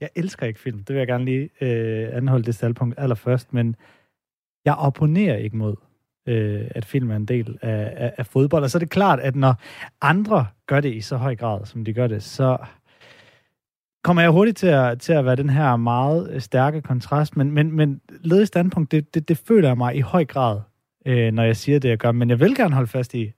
[0.00, 0.78] jeg elsker ikke film.
[0.78, 3.76] Det vil jeg gerne lige øh, anholde det standpunkt allerførst, men
[4.64, 5.76] jeg opponerer ikke mod,
[6.26, 8.64] øh, at film er en del af, af, af fodbold.
[8.64, 9.54] Og så er det klart, at når
[10.00, 12.58] andre gør det i så høj grad, som de gør det, så
[14.02, 17.52] kommer jeg hurtigt til at, til at være den her meget øh, stærke kontrast, men,
[17.52, 20.60] men, men ledet standpunkt, det, det, det føler jeg mig i høj grad,
[21.06, 22.12] øh, når jeg siger det, jeg gør.
[22.12, 23.32] Men jeg vil gerne holde fast i,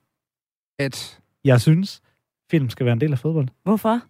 [0.79, 2.03] At jeg synes,
[2.51, 3.49] film skal være en del af fodbold.
[3.63, 4.01] Hvorfor?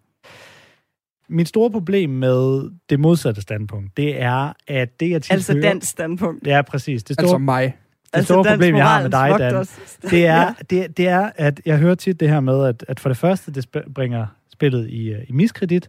[1.28, 5.62] Mit store problem med det modsatte standpunkt, det er, at det, jeg tit Altså hører...
[5.62, 6.46] dansk standpunkt.
[6.46, 7.04] Ja, præcis.
[7.04, 7.76] Det store, altså mig.
[8.14, 9.66] det store dansk problem, jeg har med dig, Dan,
[10.10, 13.08] det er, det, det er, at jeg hører tit det her med, at, at for
[13.08, 15.88] det første, det bringer spillet i, øh, i miskredit.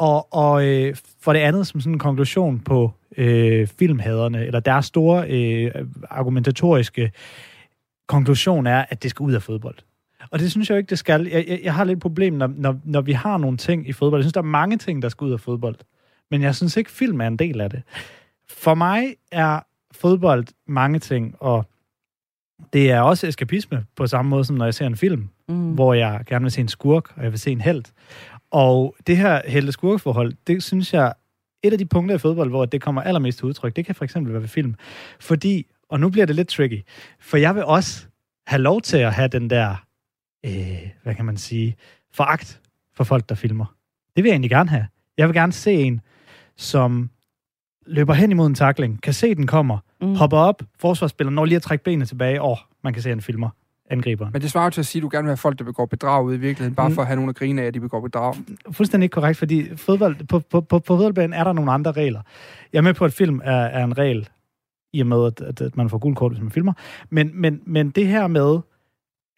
[0.00, 4.86] Og, og øh, for det andet, som sådan en konklusion på øh, filmhaderne, eller deres
[4.86, 5.70] store øh,
[6.10, 7.12] argumentatoriske
[8.08, 9.76] konklusion er, at det skal ud af fodbold.
[10.30, 11.28] Og det synes jeg jo ikke, det skal.
[11.32, 14.20] Jeg, jeg, jeg har lidt problem, når, når, når vi har nogle ting i fodbold.
[14.20, 15.76] Jeg synes, der er mange ting, der skal ud af fodbold.
[16.30, 17.82] Men jeg synes ikke, film er en del af det.
[18.48, 19.60] For mig er
[19.92, 21.66] fodbold mange ting, og
[22.72, 25.72] det er også eskapisme på samme måde, som når jeg ser en film, mm.
[25.72, 27.84] hvor jeg gerne vil se en skurk, og jeg vil se en held.
[28.50, 31.12] Og det her helte-skurk-forhold, det synes jeg,
[31.62, 34.04] et af de punkter i fodbold, hvor det kommer allermest til udtryk, det kan for
[34.04, 34.74] eksempel være ved film.
[35.20, 36.82] Fordi, og nu bliver det lidt tricky,
[37.20, 38.06] for jeg vil også
[38.46, 39.86] have lov til at have den der,
[40.46, 41.76] øh, hvad kan man sige,
[42.12, 42.60] foragt
[42.94, 43.74] for folk, der filmer.
[44.16, 44.86] Det vil jeg egentlig gerne have.
[45.16, 46.00] Jeg vil gerne se en,
[46.56, 47.10] som
[47.86, 50.14] løber hen imod en takling, kan se, den kommer, mm.
[50.14, 53.22] hopper op, forsvarsspiller når lige at trække benene tilbage, og man kan se, at han
[53.22, 53.50] filmer
[53.90, 54.30] angriber.
[54.32, 55.86] Men det svarer jo til at sige, at du gerne vil have folk, der begår
[55.86, 56.94] bedrag ude i virkeligheden, bare mm.
[56.94, 58.34] for at have nogen at grine af, at de begår bedrag.
[58.72, 62.20] Fuldstændig ikke korrekt, fordi fodbold, på, på, på, på fodboldbanen er der nogle andre regler.
[62.72, 64.28] Jeg er med på, at film er, er en regel,
[64.92, 66.72] i og med, at, at, at man får gul kort, hvis man filmer.
[67.10, 68.58] Men, men, men det her med,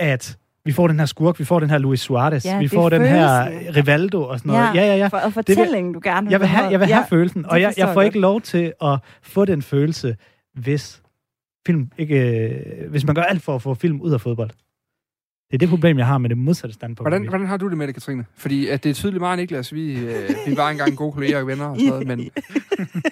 [0.01, 2.89] at vi får den her skurk, vi får den her Luis Suarez, ja, vi får
[2.89, 4.75] den her Rivaldo og sådan noget.
[4.75, 4.97] Ja, ja, ja.
[4.97, 5.07] ja.
[5.07, 7.61] For, og fortællingen, du gerne vil Jeg vil have, jeg vil have ja, følelsen, og
[7.61, 10.17] jeg, jeg får ikke lov til at få den følelse,
[10.55, 11.02] hvis
[11.67, 14.51] film ikke, øh, hvis man gør alt for at få film ud af fodbold.
[15.53, 17.11] Det er det problem, jeg har med det modsatte standpunkt.
[17.11, 18.25] Hvordan, hvordan har du det med det, Katrine?
[18.37, 19.75] Fordi at det er tydeligt meget, Niklas.
[19.75, 22.31] Vi, øh, vi var engang gode kolleger og venner og sådan noget, men...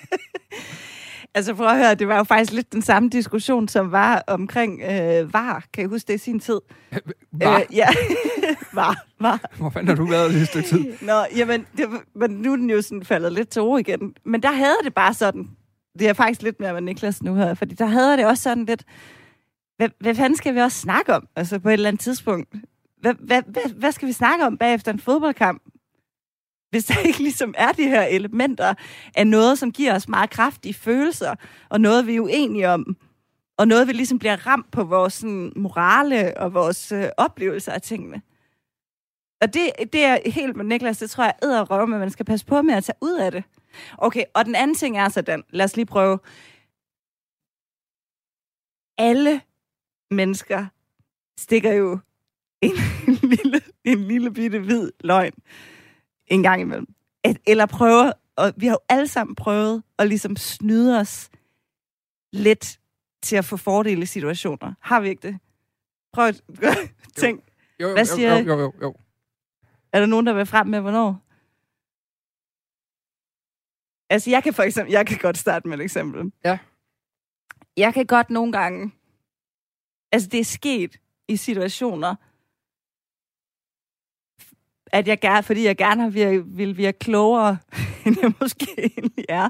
[1.34, 4.82] altså for at høre, det var jo faktisk lidt den samme diskussion, som var omkring
[4.82, 5.64] øh, VAR.
[5.72, 6.60] Kan I huske det i sin tid?
[7.32, 7.58] VAR?
[7.58, 7.88] Øh, ja,
[8.74, 9.50] VAR, VAR.
[9.56, 10.84] Hvor fanden har du været det stykke tid?
[11.02, 14.14] Nå, jamen, det, men nu er den jo sådan faldet lidt til ro igen.
[14.24, 15.50] Men der havde det bare sådan,
[15.98, 18.64] det er faktisk lidt mere med Niklas nu her, fordi der havde det også sådan
[18.64, 18.84] lidt,
[19.76, 22.54] hvad, hvad fanden skal vi også snakke om, altså på et eller andet tidspunkt?
[23.00, 25.62] Hvad, hvad, hvad, hvad skal vi snakke om bagefter en fodboldkamp?
[26.70, 28.74] Hvis der ikke ligesom er de her elementer
[29.16, 31.34] af noget, som giver os meget kraftige følelser,
[31.68, 32.96] og noget, vi er uenige om,
[33.58, 37.82] og noget, vi ligesom bliver ramt på vores sådan, morale og vores øh, oplevelser af
[37.82, 38.22] tingene.
[39.40, 42.26] Og det, det er helt med Niklas, det tror jeg æder røv, men man skal
[42.26, 43.44] passe på med at tage ud af det.
[43.98, 46.18] Okay, og den anden ting er så den, lad os lige prøve.
[48.98, 49.40] Alle
[50.10, 50.66] mennesker
[51.38, 51.98] stikker jo
[52.60, 52.72] en
[53.32, 55.32] lille, en lille bitte hvid løgn
[56.26, 56.86] en gang imellem.
[57.24, 61.30] Et, eller prøver, og vi har jo alle sammen prøvet at ligesom snyde os
[62.32, 62.80] lidt
[63.22, 64.74] til at få fordele i situationer.
[64.80, 65.38] Har vi ikke det?
[66.12, 66.42] Prøv at
[67.16, 67.44] tænk.
[67.80, 68.94] Jo, jo, Hvad siger jo, jo, jo, jo.
[69.92, 71.22] Er der nogen, der vil frem med, hvornår?
[74.10, 76.32] Altså, jeg kan for eksempel, jeg kan godt starte med et eksempel.
[76.44, 76.58] Ja.
[77.76, 78.92] Jeg kan godt nogle gange,
[80.12, 80.96] altså det er sket
[81.28, 82.14] i situationer,
[84.92, 87.58] at jeg gerne, fordi jeg gerne har virke, vil virke klogere,
[88.06, 89.48] end jeg måske egentlig er,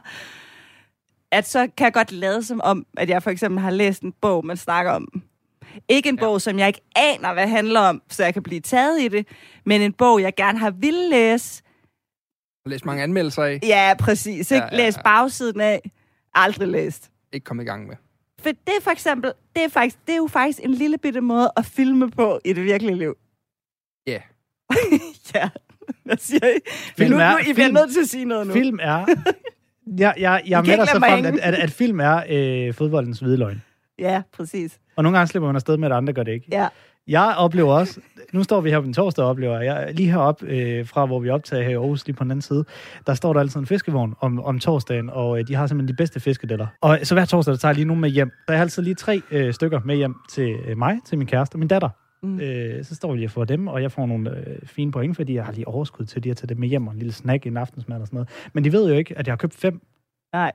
[1.31, 4.13] at så kan jeg godt lade som om, at jeg for eksempel har læst en
[4.13, 5.23] bog, man snakker om.
[5.89, 6.21] Ikke en ja.
[6.21, 9.27] bog, som jeg ikke aner, hvad handler om, så jeg kan blive taget i det,
[9.65, 11.63] men en bog, jeg gerne har ville læse,
[12.67, 13.61] Læst mange anmeldelser af.
[13.63, 14.51] Ja, præcis.
[14.51, 14.65] Ikke?
[14.65, 14.85] Ja, ja, ja.
[14.85, 15.91] Læs bagsiden af.
[16.35, 17.11] Aldrig læst.
[17.33, 17.97] Ikke komme i gang med.
[18.39, 21.21] For det er for eksempel, det er, faktisk, det er jo faktisk en lille bitte
[21.21, 23.17] måde at filme på i det virkelige liv.
[24.07, 24.13] Ja.
[24.13, 24.21] Yeah.
[25.35, 25.49] ja,
[26.05, 26.59] hvad siger I?
[26.97, 28.53] Film nu, er, nu, I bliver nødt til at sige noget nu.
[28.53, 29.07] Film er...
[29.99, 33.19] Jeg, jeg, jeg er med dig så frem, at, at, at film er øh, fodboldens
[33.19, 33.63] hvide løgn.
[33.99, 34.81] Ja, præcis.
[34.97, 36.47] Og nogle gange slipper man afsted med, at andre gør det ikke.
[36.53, 36.69] Ja.
[37.11, 38.01] Jeg oplever også,
[38.33, 41.21] nu står vi her på den torsdag og oplever, jeg lige heroppe øh, fra, hvor
[41.21, 42.65] vi optager her i Aarhus, lige på den anden side,
[43.07, 45.97] der står der altid en fiskevogn om, om torsdagen, og øh, de har simpelthen de
[45.97, 46.67] bedste fiskedeller.
[46.81, 48.33] Og så hver torsdag, der tager jeg lige nogle med hjem.
[48.49, 51.55] Der er altid lige tre øh, stykker med hjem til øh, mig, til min kæreste
[51.55, 51.89] og min datter.
[52.23, 52.41] Mm.
[52.41, 55.17] Øh, så står vi lige og får dem, og jeg får nogle øh, fine point,
[55.17, 57.13] fordi jeg har lige overskud til lige at tage dem med hjem, og en lille
[57.13, 58.29] snack, en aftensmad og sådan noget.
[58.53, 59.81] Men de ved jo ikke, at jeg har købt fem.
[60.33, 60.53] Nej.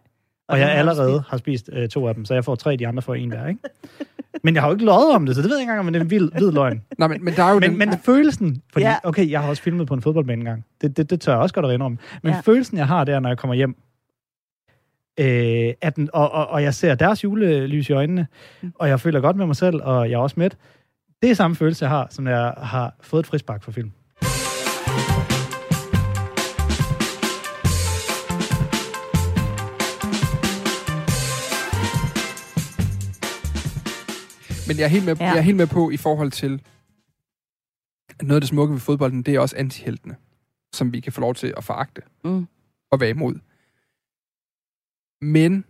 [0.48, 2.56] Og, og jeg allerede har spist, har spist øh, to af dem, så jeg får
[2.56, 3.60] tre, de andre får en hver, ikke?
[4.44, 5.94] Men jeg har jo ikke løjet om det, så det ved jeg ikke engang, om
[5.94, 6.82] det er en vild, vild løgn.
[6.98, 7.78] Nej, men, men der er jo men, den...
[7.78, 8.96] men følelsen, fordi, ja.
[9.04, 10.66] okay, jeg har også filmet på en fodboldbane engang.
[10.82, 12.00] Det, det, det tør jeg også godt at om.
[12.24, 12.40] Men ja.
[12.40, 13.76] følelsen, jeg har der, når jeg kommer hjem,
[15.20, 18.28] øh, at den, og, og, og jeg ser deres julelys i øjnene,
[18.62, 18.74] mm.
[18.76, 20.50] og jeg føler godt med mig selv, og jeg er også med.
[21.22, 23.92] Det er samme følelse, jeg har, som jeg har fået et frispark for film.
[34.68, 35.26] Men jeg er, helt med, ja.
[35.26, 36.62] jeg er helt med på i forhold til,
[38.10, 40.16] at noget af det smukke ved fodbolden, det er også antiheltene,
[40.74, 42.48] som vi kan få lov til at foragte mm.
[42.92, 43.36] og være imod.
[45.22, 45.66] Men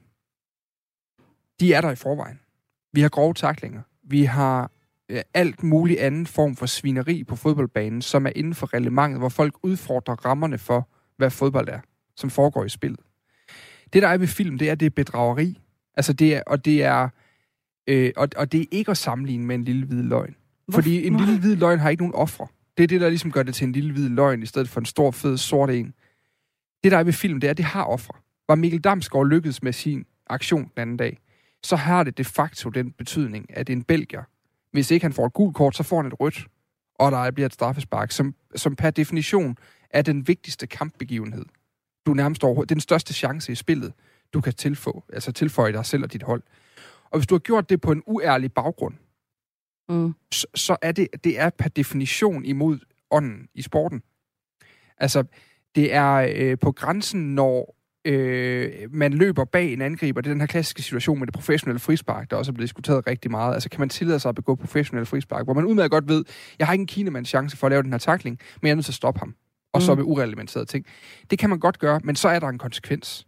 [1.59, 2.39] de er der i forvejen.
[2.93, 3.81] Vi har grove taklinger.
[4.03, 4.71] Vi har
[5.09, 9.29] øh, alt mulig anden form for svineri på fodboldbanen, som er inden for reglementet, hvor
[9.29, 11.79] folk udfordrer rammerne for, hvad fodbold er,
[12.15, 12.99] som foregår i spillet.
[13.93, 15.61] Det, der er ved film, det er, det er bedrageri.
[15.97, 17.09] Altså, det er, og det er,
[17.87, 20.35] øh, og, og det er ikke at sammenligne med en lille hvid løgn.
[20.71, 22.47] Fordi en lille hvid løgn har ikke nogen ofre.
[22.77, 24.79] Det er det, der ligesom gør det til en lille hvid løgn, i stedet for
[24.79, 25.93] en stor, fed, sort en.
[26.83, 28.13] Det, der er ved film, det er, at det har ofre.
[28.47, 31.19] Var Mikkel Damsgaard lykkedes med sin aktion den anden dag,
[31.63, 34.23] så har det de facto den betydning, at en belgier,
[34.71, 36.47] hvis ikke han får et gult kort, så får han et rødt,
[36.95, 39.57] og der bliver et straffespark, som, som per definition
[39.89, 41.45] er den vigtigste kampbegivenhed.
[42.05, 43.93] Du er nærmest over, den største chance i spillet,
[44.33, 46.43] du kan tilføje, altså tilføje dig selv og dit hold.
[47.11, 48.95] Og hvis du har gjort det på en uærlig baggrund,
[49.89, 50.13] mm.
[50.31, 52.79] så, så er det, det er per definition imod
[53.11, 54.01] ånden i sporten.
[54.97, 55.23] Altså,
[55.75, 60.21] det er øh, på grænsen, når øh, man løber bag en angriber.
[60.21, 63.07] Det er den her klassiske situation med det professionelle frispark, der også er blevet diskuteret
[63.07, 63.53] rigtig meget.
[63.53, 66.25] Altså, kan man tillade sig at begå professionelle frispark, hvor man udmærket godt ved,
[66.59, 68.75] jeg har ikke en kinemands chance for at lave den her takling, men jeg er
[68.75, 69.35] nødt til at stoppe ham.
[69.73, 69.81] Og mm.
[69.81, 70.85] så med urelementerede ting.
[71.29, 73.27] Det kan man godt gøre, men så er der en konsekvens.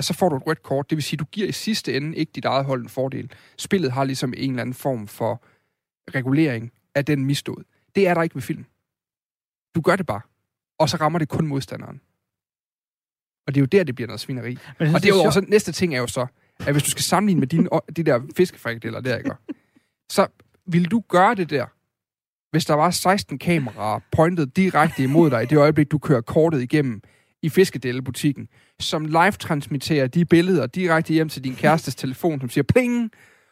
[0.00, 0.90] Så får du et rødt kort.
[0.90, 3.32] Det vil sige, du giver i sidste ende ikke dit eget hold en fordel.
[3.58, 5.44] Spillet har ligesom en eller anden form for
[6.14, 7.64] regulering af den misstod.
[7.94, 8.64] Det er der ikke ved film.
[9.74, 10.20] Du gør det bare.
[10.78, 12.00] Og så rammer det kun modstanderen.
[13.46, 14.58] Og det er jo der, det bliver noget svineri.
[14.78, 16.26] Men og det er jo også, næste ting er jo så,
[16.58, 19.30] at hvis du skal sammenligne med dine, de der fiskefrikadeller der, ikke?
[20.10, 20.26] så
[20.66, 21.66] vil du gøre det der,
[22.50, 26.62] hvis der var 16 kameraer pointet direkte imod dig i det øjeblik, du kører kortet
[26.62, 27.02] igennem
[27.42, 28.48] i fiskedellebutikken,
[28.80, 33.10] som live-transmitterer de billeder direkte hjem til din kærestes telefon, som siger pling,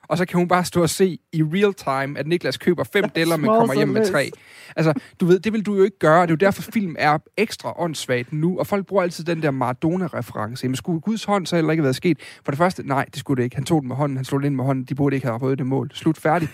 [0.09, 3.09] og så kan hun bare stå og se i real time, at Niklas køber fem
[3.17, 4.31] deller, men kommer hjem med tre.
[4.77, 6.23] Altså, du ved, det vil du jo ikke gøre.
[6.23, 9.51] Det er jo derfor, film er ekstra åndssvagt nu, og folk bruger altid den der
[9.51, 10.69] Maradona-reference.
[10.69, 12.19] Men skulle Guds hånd så heller ikke været sket?
[12.45, 13.57] For det første, nej, det skulle det ikke.
[13.57, 15.39] Han tog den med hånden, han slog den ind med hånden, de burde ikke have
[15.39, 15.91] røget det mål.
[15.95, 16.49] Slut, færdig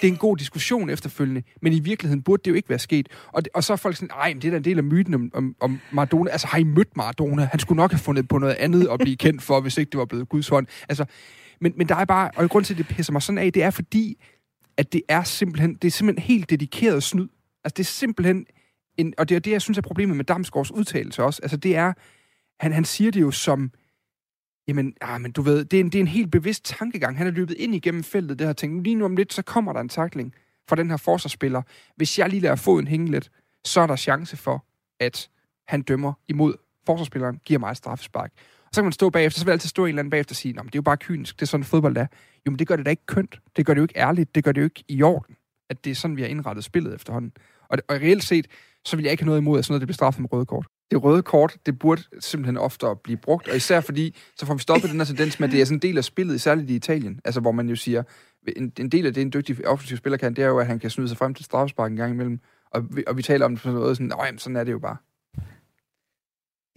[0.00, 3.08] det er en god diskussion efterfølgende, men i virkeligheden burde det jo ikke være sket.
[3.32, 5.14] Og, det, og så er folk sådan, nej, det er da en del af myten
[5.14, 6.30] om, om, om Maradona.
[6.30, 7.48] Altså, har I mødt Maradona?
[7.50, 9.98] Han skulle nok have fundet på noget andet at blive kendt for, hvis ikke det
[9.98, 10.66] var blevet Guds hånd.
[10.88, 11.04] Altså,
[11.60, 13.62] men, men der er bare, og grund til, at det pisser mig sådan af, det
[13.62, 14.18] er fordi,
[14.76, 17.28] at det er simpelthen, det er simpelthen helt dedikeret snyd.
[17.64, 18.46] Altså det er simpelthen,
[18.96, 21.42] en, og det er det, jeg synes er problemet med Damsgaards udtalelse også.
[21.42, 21.92] Altså det er,
[22.60, 23.70] han, han siger det jo som,
[24.68, 27.18] jamen, ah, men du ved, det er, en, det er en helt bevidst tankegang.
[27.18, 29.72] Han er løbet ind igennem feltet, det har tænkt, lige nu om lidt, så kommer
[29.72, 30.34] der en takling
[30.68, 31.62] fra den her forsvarsspiller.
[31.96, 33.30] Hvis jeg lige lader foden hænge lidt,
[33.64, 34.64] så er der chance for,
[35.00, 35.30] at
[35.68, 36.54] han dømmer imod
[36.86, 38.32] forsvarsspilleren, giver mig et straffespark.
[38.72, 40.54] Så kan man stå bagefter, så vil altid stå en eller anden bagefter og sige,
[40.54, 42.06] men det er jo bare kynisk, det er sådan fodbold er.
[42.46, 43.40] Jo, men det gør det da ikke kønt.
[43.56, 44.34] Det gør det jo ikke ærligt.
[44.34, 45.36] Det gør det jo ikke i orden,
[45.70, 47.32] at det er sådan, vi har indrettet spillet efterhånden.
[47.68, 48.46] Og, og reelt set,
[48.84, 50.46] så vil jeg ikke have noget imod, at sådan noget det bliver straffet med røde
[50.46, 50.66] kort.
[50.94, 54.60] Det røde kort, det burde simpelthen oftere blive brugt, og især fordi, så får vi
[54.60, 56.74] stoppet den her tendens med, at det er sådan en del af spillet, særligt i
[56.74, 58.02] Italien, altså hvor man jo siger,
[58.56, 60.78] en, en del af det, en dygtig offensiv spiller kan, det er jo, at han
[60.78, 63.54] kan snyde sig frem til straffespark en gang imellem, og vi, og vi taler om
[63.54, 64.96] det på noget sådan, jamen, sådan er det jo bare.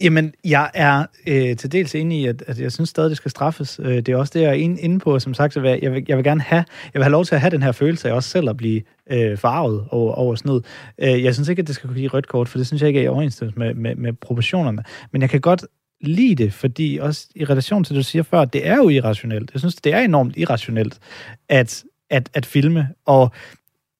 [0.00, 3.30] Jamen, jeg er øh, til dels enig i, at, at jeg synes stadig, det skal
[3.30, 3.80] straffes.
[3.82, 6.04] Øh, det er også det, jeg er inde på, som sagt, så jeg, jeg, vil,
[6.08, 8.12] jeg vil gerne have, jeg vil have lov til at have den her følelse af
[8.12, 10.64] også selv at blive øh, farvet over, over sådan noget.
[10.98, 12.88] Øh, jeg synes ikke, at det skal kunne give rødt kort, for det synes jeg
[12.88, 14.84] ikke er i overensstemmelse med, med, med proportionerne.
[15.12, 15.64] Men jeg kan godt
[16.00, 19.50] lide det, fordi også i relation til det, du siger før, det er jo irrationelt.
[19.54, 20.98] Jeg synes, det er enormt irrationelt
[21.48, 23.32] at, at, at filme, og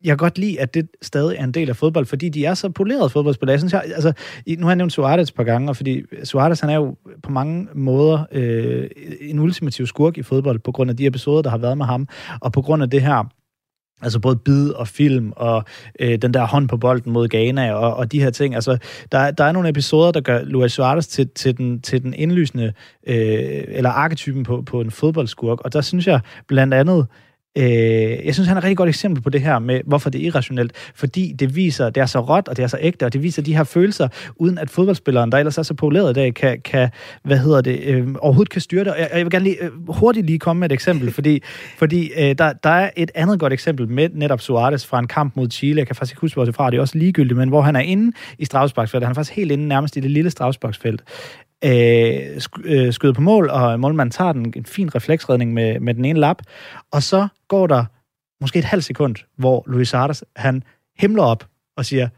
[0.04, 2.54] jeg kan godt lide, at det stadig er en del af fodbold, fordi de er
[2.54, 3.52] så polerede fodboldspillere.
[3.52, 4.12] Jeg synes, jeg, altså,
[4.58, 7.30] nu har jeg nævnt Suarez et par gange, og fordi Suarez, han er jo på
[7.32, 8.88] mange måder øh,
[9.20, 12.08] en ultimativ skurk i fodbold, på grund af de episoder, der har været med ham,
[12.40, 13.24] og på grund af det her
[14.02, 15.64] Altså både bid og film og
[16.00, 18.54] øh, den der hånd på bolden mod Ghana og, og de her ting.
[18.54, 18.78] Altså,
[19.12, 22.72] der, der er nogle episoder, der gør Luis Suarez til, til, den, til den indlysende,
[23.06, 25.60] øh, eller arketypen på, på en fodboldskurk.
[25.60, 29.22] Og der synes jeg blandt andet, Øh, jeg synes, han er et rigtig godt eksempel
[29.22, 30.72] på det her med, hvorfor det er irrationelt.
[30.94, 33.42] Fordi det viser, det er så råt, og det er så ægte, og det viser
[33.42, 36.90] de her følelser, uden at fodboldspilleren, der ellers er så poleret i dag, kan, kan
[37.24, 38.92] hvad hedder det, øh, overhovedet kan styre det.
[38.92, 41.42] Og jeg, jeg vil gerne lige, øh, hurtigt lige komme med et eksempel, fordi,
[41.78, 45.36] fordi øh, der, der er et andet godt eksempel med netop Suarez fra en kamp
[45.36, 45.78] mod Chile.
[45.78, 47.76] Jeg kan faktisk ikke huske, hvor det fra, det er også ligegyldigt, men hvor han
[47.76, 49.06] er inde i strafsparksfeltet.
[49.06, 51.02] Han er faktisk helt inde nærmest i det lille strafsparksfelt
[51.64, 55.94] øh, sk- øh, skyder på mål, og målmanden tager den, en fin refleksredning med, med
[55.94, 56.42] den ene lap,
[56.92, 57.84] og så går der
[58.40, 60.62] måske et halvt sekund, hvor Luis Artes, han
[60.98, 62.08] himler op og siger,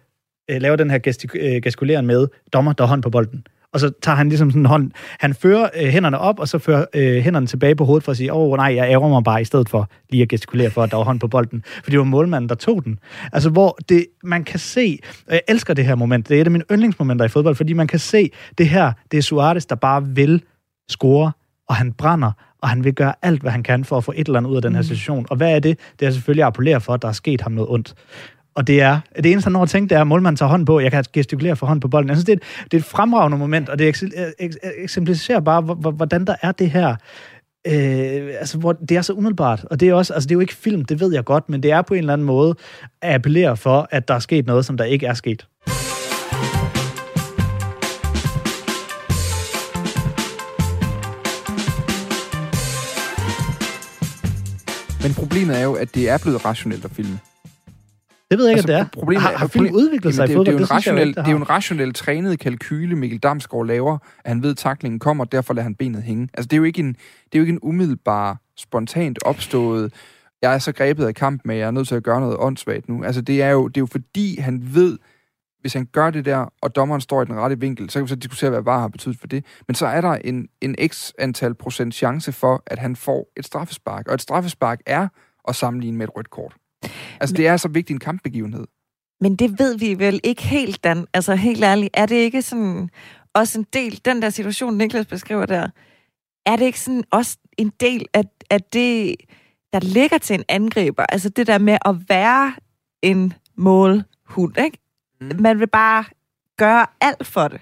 [0.50, 3.90] øh, laver den her gestik- øh, gestikuleren med, dommer, der hånd på bolden og så
[4.02, 4.90] tager han ligesom sådan en hånd,
[5.21, 8.16] han fører øh, hænderne op, og så fører øh, hænderne tilbage på hovedet for at
[8.16, 10.83] sige, åh oh, nej, jeg ærger mig bare, i stedet for lige at gestikulere for,
[10.83, 11.64] at der var hånd på bolden.
[11.85, 12.98] For det var målmanden, der tog den.
[13.33, 16.44] Altså, hvor det, man kan se, og jeg elsker det her moment, det er et
[16.44, 19.75] af mine yndlingsmomenter i fodbold, fordi man kan se, det her, det er Suarez, der
[19.75, 20.42] bare vil
[20.88, 21.33] score,
[21.68, 24.27] og han brænder, og han vil gøre alt, hvad han kan for at få et
[24.27, 25.27] eller andet ud af den her situation.
[25.31, 25.79] Og hvad er det?
[26.00, 27.94] Det er selvfølgelig at appellere for, at der er sket ham noget ondt.
[28.55, 30.67] Og det er, det eneste, han når at tænke, det er, at målmanden tager hånd
[30.67, 32.09] på, jeg kan gestikulere for hånd på bolden.
[32.09, 35.40] Jeg synes, det er et, det er et fremragende moment, og det øh, øh, eksemplificerer
[35.40, 36.88] bare, hvordan der er det her,
[37.67, 39.65] øh, altså, hvor det er så umiddelbart.
[39.71, 41.63] Og det er, også, altså, det er jo ikke film, det ved jeg godt, men
[41.63, 42.55] det er på en eller anden måde
[43.03, 45.46] at appellere for, at der er sket noget, som der ikke er sket.
[55.03, 57.19] Men problemet er jo, at det er blevet rationelt at filme.
[58.31, 59.00] Det ved jeg ikke, altså, at det er.
[59.00, 60.58] Problemet har, har film udviklet sig det, i fodbold?
[60.58, 63.66] Det, det, er jo en rationel, det er jo en rationel trænet kalkyle, Mikkel Damsgaard
[63.66, 66.28] laver, at han ved, at taklingen kommer, og derfor lader han benet hænge.
[66.35, 69.92] Altså, det er jo ikke en, det er jo ikke en umiddelbar, spontant opstået,
[70.42, 72.88] jeg er så grebet af kampen, at jeg er nødt til at gøre noget åndssvagt
[72.88, 73.04] nu.
[73.04, 74.98] Altså, det er jo, det er jo fordi, han ved,
[75.60, 78.08] hvis han gør det der, og dommeren står i den rette vinkel, så kan vi
[78.08, 79.44] så diskutere, hvad VAR har betydet for det.
[79.68, 83.44] Men så er der en, en x antal procent chance for, at han får et
[83.44, 84.08] straffespark.
[84.08, 85.08] Og et straffespark er
[85.48, 86.56] at sammenligne med et rødt kort.
[87.20, 88.66] Altså, men, det er så vigtig en kampbegivenhed.
[89.20, 91.06] Men det ved vi vel ikke helt, Dan.
[91.14, 92.90] Altså, helt ærligt, er det ikke sådan
[93.35, 95.68] også en del, den der situation, Niklas beskriver der,
[96.46, 99.16] er det ikke sådan også en del af, af det,
[99.72, 101.06] der ligger til en angriber?
[101.08, 102.54] Altså det der med at være
[103.02, 104.78] en målhund, ikke?
[105.20, 105.31] Mm.
[105.40, 106.04] Man vil bare
[106.58, 107.60] gøre alt for det.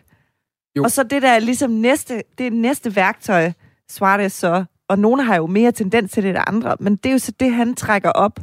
[0.77, 0.83] Jo.
[0.83, 3.53] Og så det der ligesom næste, det er næste værktøj,
[3.89, 7.13] Suarez så, og nogle har jo mere tendens til det der andre, men det er
[7.13, 8.41] jo så det, han trækker op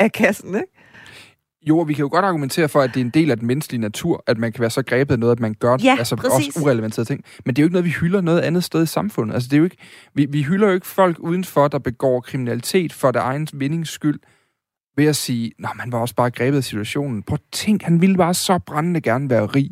[0.00, 0.66] af kassen, ikke?
[1.68, 3.46] Jo, og vi kan jo godt argumentere for, at det er en del af den
[3.46, 6.16] menneskelige natur, at man kan være så grebet af noget, at man gør ja, altså
[6.16, 6.48] præcis.
[6.48, 7.24] også urelevanterede ting.
[7.44, 9.34] Men det er jo ikke noget, vi hylder noget andet sted i samfundet.
[9.34, 9.76] Altså, det er jo ikke,
[10.14, 14.20] vi, vi hylder jo ikke folk udenfor, der begår kriminalitet for det egen vindings skyld,
[14.96, 17.22] ved at sige, at man var også bare grebet af situationen.
[17.22, 19.70] Prøv at tænk, han ville bare så brændende gerne være rig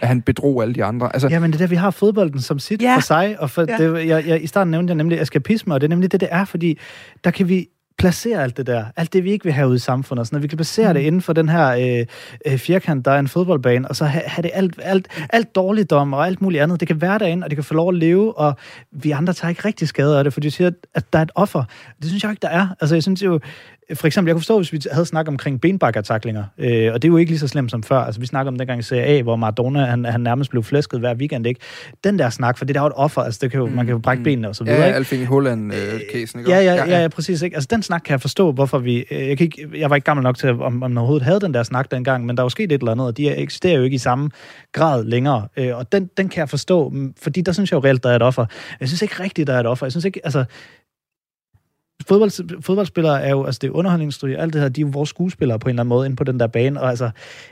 [0.00, 1.12] at han bedrog alle de andre.
[1.12, 2.96] Altså, ja, men det er der, vi har fodbolden som sit ja.
[2.96, 3.76] for sig, og for ja.
[3.76, 6.28] det, jeg, jeg, i starten nævnte jeg nemlig eskapisme, og det er nemlig det, det
[6.32, 6.78] er, fordi
[7.24, 7.68] der kan vi
[8.00, 10.42] placere alt det der, alt det vi ikke vil have ud i samfundet, sådan at
[10.42, 10.94] vi kan placere mm.
[10.94, 12.06] det inden for den her øh,
[12.46, 16.12] øh, firkant, der er en fodboldbane, og så have, have det alt, alt, alt dårligdom
[16.12, 16.80] og alt muligt andet.
[16.80, 18.54] Det kan være derinde, og det kan få lov at leve, og
[18.92, 21.32] vi andre tager ikke rigtig skade af det, for du siger, at der er et
[21.34, 21.64] offer.
[21.98, 22.68] Det synes jeg ikke, der er.
[22.80, 23.40] Altså, jeg synes jo,
[23.94, 27.12] for eksempel, jeg kunne forstå, hvis vi havde snakket omkring benbakkertaklinger, øh, og det er
[27.12, 27.98] jo ikke lige så slemt som før.
[27.98, 31.00] Altså, vi snakker om dengang i Serie A, hvor Maradona, han, han nærmest blev flæsket
[31.00, 31.60] hver weekend, ikke?
[32.04, 33.72] Den der snak, for det der er jo et offer, altså, det kan jo, mm,
[33.72, 34.24] man kan jo brække mm.
[34.24, 34.96] benene og så videre, ja, ikke?
[34.96, 36.50] Alfing Holland-casen, øh, ikke?
[36.50, 37.56] Ja, ja, ja, ja, ja, præcis, ikke?
[37.56, 39.04] Altså, den snak kan jeg forstå, hvorfor vi...
[39.10, 41.40] Øh, jeg, kan ikke, jeg var ikke gammel nok til, om, om man overhovedet havde
[41.40, 43.76] den der snak dengang, men der er jo sket et eller andet, og de eksisterer
[43.76, 44.30] jo ikke i samme
[44.72, 45.48] grad længere.
[45.56, 48.16] Øh, og den, den kan jeg forstå, fordi der synes jeg jo reelt, der er
[48.16, 48.46] et offer.
[48.80, 49.86] Jeg synes ikke rigtigt, der er et offer.
[49.86, 50.44] Jeg synes ikke, altså,
[52.10, 55.08] fodbold, fodboldspillere er jo, altså det er underholdningsstudie, alt det her, de er jo vores
[55.08, 57.10] skuespillere på en eller anden måde inde på den der bane, og altså,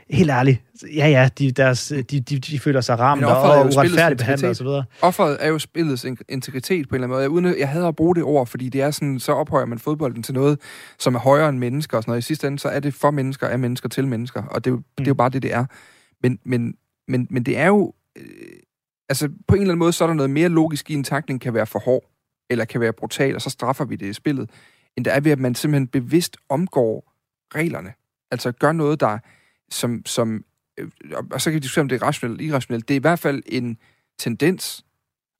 [0.09, 0.61] helt ærligt,
[0.95, 4.63] ja ja, de, deres, de, de, de føler sig ramt og, uretfærdigt behandlet og så
[4.63, 4.83] videre.
[5.01, 7.21] Offeret er jo spillets integritet på en eller anden måde.
[7.21, 9.79] Jeg, uden, jeg hader at bruge det ord, fordi det er sådan, så ophøjer man
[9.79, 10.59] fodbolden til noget,
[10.99, 12.21] som er højere end mennesker og sådan noget.
[12.21, 14.73] I sidste ende, så er det for mennesker, af mennesker til mennesker, og det er
[14.73, 14.83] jo, mm.
[14.97, 15.65] det er jo bare det, det er.
[16.23, 16.73] Men, men,
[17.07, 18.23] men, men det er jo, øh,
[19.09, 21.41] altså på en eller anden måde, så er der noget mere logisk i en takling
[21.41, 22.03] kan være for hård
[22.49, 24.49] eller kan være brutal, og så straffer vi det i spillet,
[24.97, 27.13] end der er ved, at man simpelthen bevidst omgår
[27.55, 27.93] reglerne.
[28.31, 29.17] Altså gør noget, der
[29.69, 30.45] som, som
[30.79, 30.87] øh,
[31.31, 32.87] og så kan vi diskutere, om det er rationelt eller irrationelt.
[32.87, 33.77] Det er i hvert fald en
[34.19, 34.85] tendens,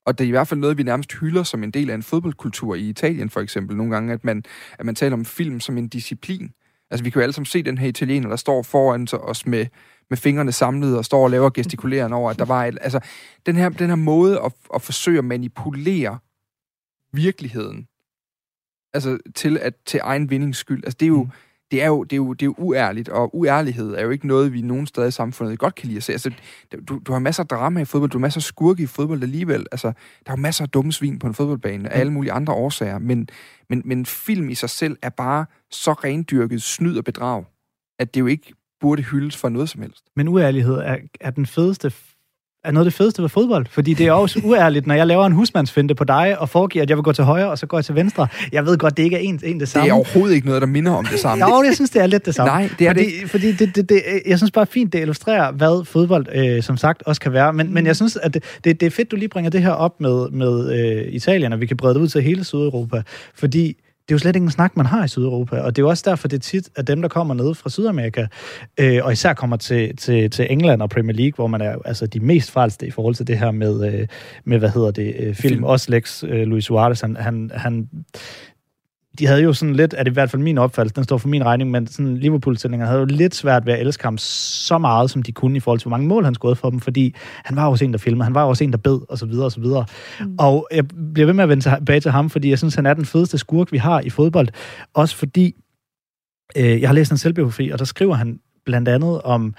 [0.06, 2.02] og det er i hvert fald noget, vi nærmest hylder som en del af en
[2.02, 4.44] fodboldkultur i Italien for eksempel nogle gange, at man,
[4.78, 6.52] at man taler om film som en disciplin.
[6.90, 9.66] Altså vi kan jo alle sammen se den her italiener, der står foran os med,
[10.10, 13.00] med fingrene samlet og står og laver gestikulerende over, at der var et, altså
[13.46, 16.18] den her, den her måde at, at forsøge at manipulere
[17.12, 17.88] virkeligheden.
[18.94, 20.84] Altså til, at, til egen vindings skyld.
[20.84, 21.30] Altså det er jo, mm.
[21.70, 24.26] det er jo, det er jo, det er jo uærligt, og uærlighed er jo ikke
[24.26, 26.12] noget, vi nogen steder i samfundet godt kan lide at se.
[26.12, 26.30] Altså,
[26.88, 29.22] du, du har masser af drama i fodbold, du har masser af skurke i fodbold
[29.22, 29.66] alligevel.
[29.72, 29.92] Altså,
[30.26, 32.98] der er jo masser af dumme svin på en fodboldbane af alle mulige andre årsager,
[32.98, 33.28] men,
[33.68, 37.44] men, men film i sig selv er bare så rendyrket snyd og bedrag,
[37.98, 40.04] at det jo ikke burde hyldes for noget som helst.
[40.16, 41.92] Men uærlighed er, er den fedeste
[42.64, 45.26] er noget af det fedeste ved fodbold, fordi det er også uærligt, når jeg laver
[45.26, 47.78] en husmandsfinte på dig, og foregiver, at jeg vil gå til højre, og så går
[47.78, 48.28] jeg til venstre.
[48.52, 49.84] Jeg ved godt, det ikke er en, en det samme.
[49.84, 51.48] Det er overhovedet ikke noget, der minder om det samme.
[51.48, 52.52] jo, jeg synes, det er lidt det samme.
[52.52, 55.52] Nej, det er fordi, det Fordi det, det, det, jeg synes bare fint, det illustrerer,
[55.52, 57.52] hvad fodbold, øh, som sagt, også kan være.
[57.52, 57.72] Men, mm.
[57.72, 60.00] men jeg synes, at det, det, det er fedt, du lige bringer det her op
[60.00, 63.02] med, med øh, Italien, og vi kan brede det ud til hele Sydeuropa.
[63.34, 63.76] Fordi
[64.08, 65.88] det er jo slet ikke en snak, man har i Sydeuropa, og det er jo
[65.88, 68.26] også derfor, det er tit, at dem, der kommer ned fra Sydamerika,
[68.80, 72.06] øh, og især kommer til, til, til England og Premier League, hvor man er altså
[72.06, 74.06] de mest frelste i forhold til det her med, øh,
[74.44, 75.64] med hvad hedder det, øh, film, film.
[75.64, 77.88] også Lex øh, Luis Suarez, han, han, han
[79.20, 81.28] de havde jo sådan lidt, er det i hvert fald min opfattelse, den står for
[81.28, 85.10] min regning, men sådan liverpool havde jo lidt svært ved at elske ham så meget,
[85.10, 87.14] som de kunne i forhold til, hvor mange mål han skåede for dem, fordi
[87.44, 89.44] han var også en, der filmede, han var også en, der bed, og så videre,
[89.44, 89.86] og så videre.
[90.20, 90.36] Mm.
[90.38, 92.94] Og jeg bliver ved med at vende tilbage til ham, fordi jeg synes, han er
[92.94, 94.48] den fedeste skurk, vi har i fodbold.
[94.94, 95.54] Også fordi,
[96.56, 99.54] øh, jeg har læst en selvbiografi, og der skriver han blandt andet om,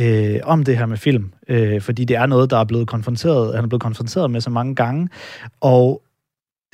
[0.00, 3.54] øh, om det her med film, øh, fordi det er noget, der er blevet konfronteret,
[3.54, 5.08] han er blevet konfronteret med så mange gange,
[5.60, 6.02] og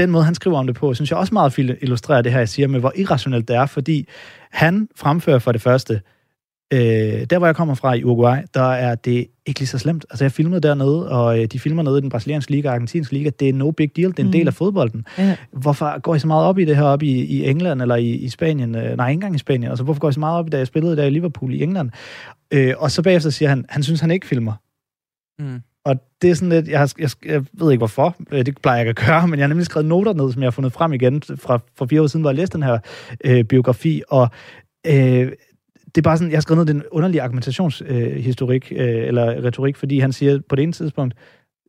[0.03, 2.39] den måde, han skriver om det på, synes jeg også meget fint illustrerer det her,
[2.39, 4.09] jeg siger, med hvor irrationelt det er, fordi
[4.51, 6.01] han fremfører for det første,
[6.73, 6.81] øh,
[7.31, 10.07] der hvor jeg kommer fra i Uruguay, der er det ikke lige så slemt.
[10.11, 13.15] Altså jeg filmede dernede, og øh, de filmer nede i den brasilianske liga og argentinske
[13.15, 14.33] liga, det er no big deal, det er en mm.
[14.33, 15.07] del af fodbolden.
[15.19, 15.37] Ja.
[15.53, 18.11] Hvorfor går I så meget op i det her op i, i England eller i,
[18.11, 18.75] i Spanien?
[18.75, 19.71] Øh, nej, ikke engang i Spanien.
[19.71, 21.63] Altså hvorfor går I så meget op i, da jeg spillede der i Liverpool i
[21.63, 21.91] England?
[22.51, 24.53] Øh, og så bagefter siger han, han synes, han ikke filmer.
[25.39, 25.61] Mm.
[25.85, 28.79] Og det er sådan lidt, jeg, har, jeg, jeg ved ikke hvorfor, øh, det plejer
[28.79, 30.73] jeg ikke at gøre, men jeg har nemlig skrevet noter ned, som jeg har fundet
[30.73, 32.79] frem igen fra, fra fire år siden, hvor jeg læste den her
[33.25, 34.29] øh, biografi, og
[34.87, 35.33] øh,
[35.95, 39.77] det er bare sådan, jeg har skrevet ned den underlige argumentationshistorik, øh, øh, eller retorik,
[39.77, 41.15] fordi han siger på det ene tidspunkt,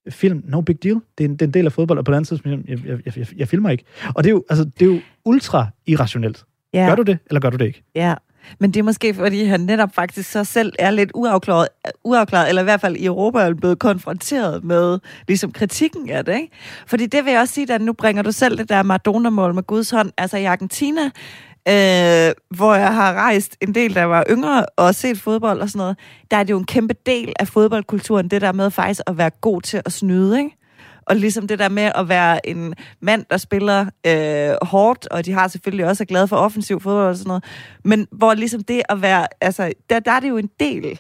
[0.09, 2.11] film, no big deal, det er en, det er en del af fodbold, og på
[2.11, 3.83] det andet tidspunkt, jeg, jeg, jeg, jeg, jeg filmer ikke.
[4.15, 6.45] Og det er jo, altså, det er jo ultra irrationelt.
[6.73, 6.85] Ja.
[6.87, 7.83] Gør du det, eller gør du det ikke?
[7.95, 8.15] Ja,
[8.59, 11.67] men det er måske, fordi han netop faktisk så selv er lidt uafklaret,
[12.03, 16.35] uafklaret eller i hvert fald i Europa er blevet konfronteret med ligesom kritikken af det.
[16.35, 16.49] Ikke?
[16.87, 19.63] Fordi det vil jeg også sige, at nu bringer du selv det der Maradona-mål med
[19.63, 20.11] Guds hånd.
[20.17, 21.01] Altså i Argentina,
[21.67, 25.79] øh, hvor jeg har rejst en del, der var yngre og set fodbold og sådan
[25.79, 25.97] noget,
[26.31, 29.29] der er det jo en kæmpe del af fodboldkulturen, det der med faktisk at være
[29.41, 30.60] god til at snyde, ikke?
[31.05, 35.31] Og ligesom det der med at være en mand, der spiller øh, hårdt, og de
[35.31, 37.43] har selvfølgelig også er glade for offensiv fodbold og sådan noget,
[37.83, 40.99] men hvor ligesom det at være, altså, der, der er det jo en del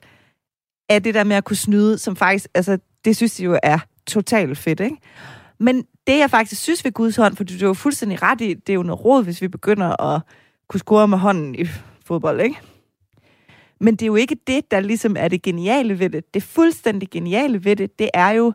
[0.89, 3.79] af det der med at kunne snyde, som faktisk, altså, det synes de jo er
[4.07, 4.97] totalt fedt, ikke?
[5.59, 8.53] Men det, jeg faktisk synes ved Guds hånd, for du er jo fuldstændig ret i,
[8.53, 10.21] det er jo noget råd, hvis vi begynder at
[10.69, 11.65] kunne score med hånden i
[12.05, 12.55] fodbold, ikke?
[13.79, 16.33] Men det er jo ikke det, der ligesom er det geniale ved det.
[16.33, 18.53] Det fuldstændig geniale ved det, det er jo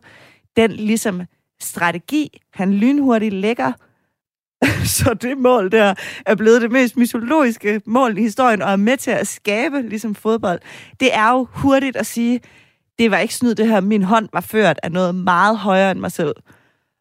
[0.57, 1.21] den ligesom
[1.61, 3.71] strategi, han lynhurtigt lægger,
[4.97, 5.93] så det mål der
[6.25, 10.15] er blevet det mest mytologiske mål i historien, og er med til at skabe ligesom
[10.15, 10.59] fodbold.
[10.99, 12.39] Det er jo hurtigt at sige,
[12.99, 15.99] det var ikke snyd det her, min hånd var ført af noget meget højere end
[15.99, 16.35] mig selv.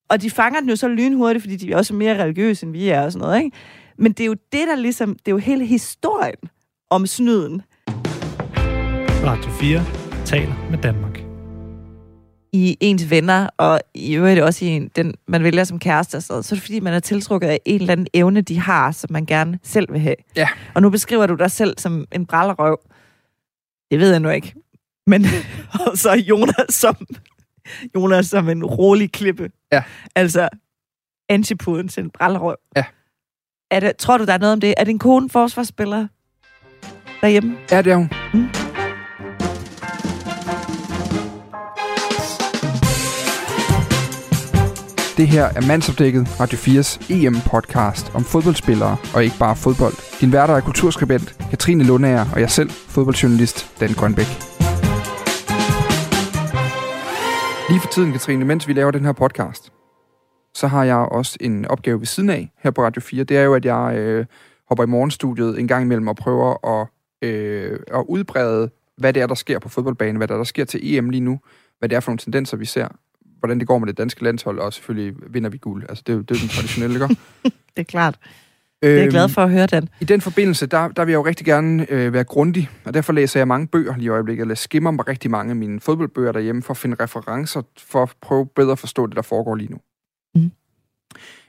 [0.09, 2.89] Og de fanger den jo så lynhurtigt, fordi de er også mere religiøse, end vi
[2.89, 3.57] er og sådan noget, ikke?
[3.99, 6.39] Men det er jo det, der ligesom, det er jo hele historien
[6.91, 7.63] om snyden.
[9.25, 9.85] Radio 4
[10.25, 11.06] taler med Danmark
[12.57, 16.43] i ens venner, og i øvrigt også i en, den, man vælger som kæreste, så,
[16.43, 19.13] så er det fordi, man er tiltrukket af en eller anden evne, de har, som
[19.13, 20.15] man gerne selv vil have.
[20.37, 20.49] Ja.
[20.75, 22.79] Og nu beskriver du dig selv som en brallerøv.
[23.91, 24.55] Det ved jeg nu ikke.
[25.07, 25.27] Men
[25.87, 26.97] og så Jonas som,
[27.95, 29.51] Jonas som en rolig klippe.
[29.73, 29.83] Ja.
[30.15, 30.49] Altså,
[31.29, 32.57] antipoden til en brallerøv.
[32.77, 32.85] Ja.
[33.71, 34.75] Er det, tror du, der er noget om det?
[34.77, 36.07] Er din kone forsvarsspiller
[37.21, 37.57] derhjemme?
[37.71, 38.11] Ja, det er hun.
[38.35, 38.66] Mm.
[45.17, 50.21] Det her er Mandsopdækket, Radio 4's EM-podcast om fodboldspillere og ikke bare fodbold.
[50.21, 54.31] Din værter er kulturskribent Katrine Lundager og jeg selv, fodboldjournalist Dan Grønbæk.
[57.69, 59.73] Lige for tiden, Katrine, mens vi laver den her podcast,
[60.55, 63.25] så har jeg også en opgave ved siden af her på Radio 4.
[63.25, 64.27] Det er jo, at jeg øh,
[64.69, 66.89] hopper i morgenstudiet en gang imellem og prøver at,
[67.29, 70.65] øh, at udbrede, hvad det er, der sker på fodboldbanen, hvad der, er, der sker
[70.65, 71.41] til EM lige nu,
[71.79, 72.89] hvad det er for nogle tendenser, vi ser
[73.39, 75.85] hvordan det går med det danske landshold, og selvfølgelig vinder vi guld.
[75.89, 77.17] Altså, det er jo, det er den traditionelle, ikke?
[77.77, 78.19] det er klart.
[78.83, 79.89] Det er jeg glad for at høre den.
[80.01, 83.13] I den forbindelse, der, der vil jeg jo rigtig gerne øh, være grundig, og derfor
[83.13, 84.49] læser jeg mange bøger lige i øjeblikket.
[84.49, 88.15] Jeg skimmer mig rigtig mange af mine fodboldbøger derhjemme, for at finde referencer, for at
[88.21, 89.79] prøve bedre at forstå det, der foregår lige nu.
[90.35, 90.51] Mm.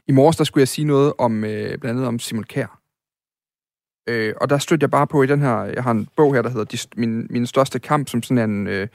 [0.08, 2.80] I morges, der skulle jeg sige noget om, øh, blandt andet om Simon Kær.
[4.10, 6.42] Øh, og der stødte jeg bare på i den her, jeg har en bog her,
[6.42, 8.88] der hedder de, min, min største kamp, som sådan en, øh,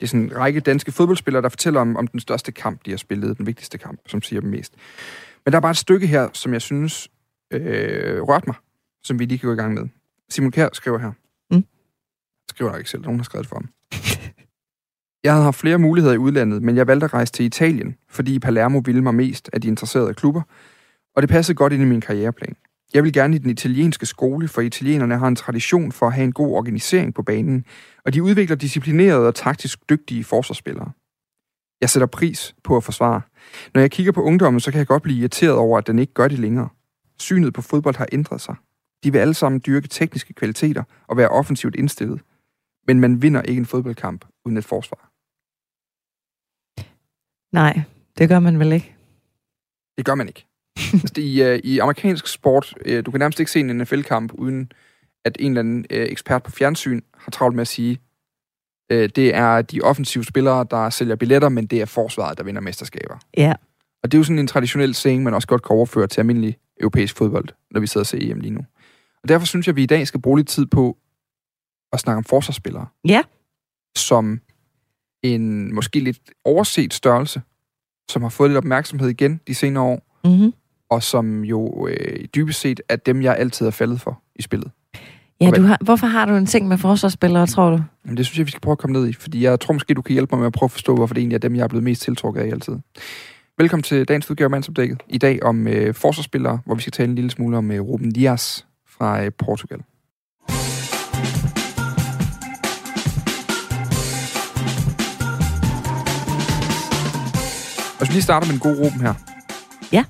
[0.00, 2.90] det er sådan en række danske fodboldspillere, der fortæller om, om den største kamp, de
[2.90, 4.74] har spillet, den vigtigste kamp, som siger dem mest.
[5.44, 7.08] Men der er bare et stykke her, som jeg synes
[7.52, 8.56] øh, rørte mig,
[9.04, 9.88] som vi lige kan gå i gang med.
[10.28, 11.12] Simon Kjær skriver her.
[11.50, 11.64] Mm.
[12.50, 13.68] Skriver ikke selv, nogen har skrevet for ham.
[15.24, 18.38] Jeg havde haft flere muligheder i udlandet, men jeg valgte at rejse til Italien, fordi
[18.38, 20.42] Palermo ville mig mest af de interesserede klubber,
[21.16, 22.56] og det passede godt ind i min karriereplan.
[22.94, 26.24] Jeg vil gerne i den italienske skole, for italienerne har en tradition for at have
[26.24, 27.64] en god organisering på banen,
[28.04, 30.92] og de udvikler disciplinerede og taktisk dygtige forsvarsspillere.
[31.80, 33.20] Jeg sætter pris på at forsvare.
[33.74, 36.12] Når jeg kigger på ungdommen, så kan jeg godt blive irriteret over, at den ikke
[36.12, 36.68] gør det længere.
[37.18, 38.54] Synet på fodbold har ændret sig.
[39.04, 42.20] De vil alle sammen dyrke tekniske kvaliteter og være offensivt indstillet.
[42.86, 45.10] Men man vinder ikke en fodboldkamp uden et forsvar.
[47.52, 47.80] Nej,
[48.18, 48.96] det gør man vel ikke?
[49.96, 50.49] Det gør man ikke.
[51.16, 54.72] I, uh, I amerikansk sport, uh, du kan nærmest ikke se en NFL-kamp, uden
[55.24, 57.98] at en eller anden uh, ekspert på fjernsyn har travlt med at sige,
[58.92, 62.60] uh, det er de offensive spillere, der sælger billetter, men det er forsvaret, der vinder
[62.60, 63.18] mesterskaber.
[63.36, 63.54] Ja.
[64.02, 66.56] Og det er jo sådan en traditionel saying, man også godt kan overføre til almindelig
[66.80, 68.60] europæisk fodbold, når vi sidder og ser EM lige nu.
[69.22, 70.96] Og derfor synes jeg, at vi i dag skal bruge lidt tid på
[71.92, 72.86] at snakke om forsvarsspillere.
[73.08, 73.22] Ja.
[73.96, 74.40] Som
[75.22, 77.42] en måske lidt overset størrelse,
[78.10, 80.52] som har fået lidt opmærksomhed igen de senere år, Mm-hmm.
[80.90, 84.70] Og som jo øh, dybest set er dem, jeg altid er faldet for i spillet.
[85.40, 87.82] Ja, du har, hvorfor har du en ting med forsvarsspillere, tror du?
[88.04, 89.94] Men det synes jeg, vi skal prøve at komme ned i, fordi jeg tror måske,
[89.94, 91.62] du kan hjælpe mig med at prøve at forstå, hvorfor det egentlig er dem, jeg
[91.62, 92.76] er blevet mest tiltrukket af altid.
[93.58, 95.02] Velkommen til dagens udgave af Mandsopdækket.
[95.08, 98.10] I dag om øh, forsvarsspillere, hvor vi skal tale en lille smule om øh, Ruben
[98.12, 99.80] Dias fra øh, Portugal.
[108.00, 109.14] Og så lige starter med en god Ruben her.
[109.92, 110.04] Ja.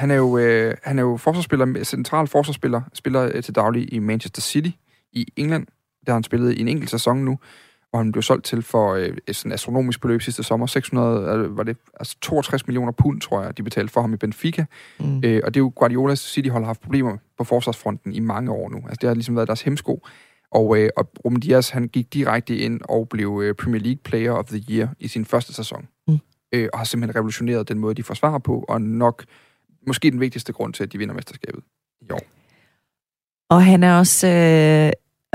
[0.00, 3.98] Han er jo, øh, han er jo forsvarsspiller, central forsvarsspiller, spiller øh, til daglig i
[3.98, 4.70] Manchester City
[5.12, 5.66] i England.
[6.06, 7.38] Der har han spillet i en enkelt sæson nu,
[7.90, 10.66] hvor han blev solgt til for øh, et sådan astronomisk beløb sidste sommer.
[10.66, 14.16] 600, øh, var det, altså 62 millioner pund, tror jeg, de betalte for ham i
[14.16, 14.64] Benfica.
[15.00, 15.22] Mm.
[15.24, 18.70] Øh, og det er jo Guardiolas City-hold har haft problemer på forsvarsfronten i mange år
[18.70, 18.76] nu.
[18.76, 20.06] Altså det har ligesom været deres hemsko.
[20.50, 24.32] Og, øh, og Ruben Dias, han gik direkte ind og blev øh, Premier League Player
[24.32, 25.88] of the Year i sin første sæson.
[26.08, 26.18] Mm.
[26.52, 29.24] Øh, og har simpelthen revolutioneret den måde, de forsvarer på, og nok
[29.86, 31.62] måske den vigtigste grund til, at de vinder mesterskabet
[32.00, 32.20] i år.
[33.50, 34.90] Og han er også øh,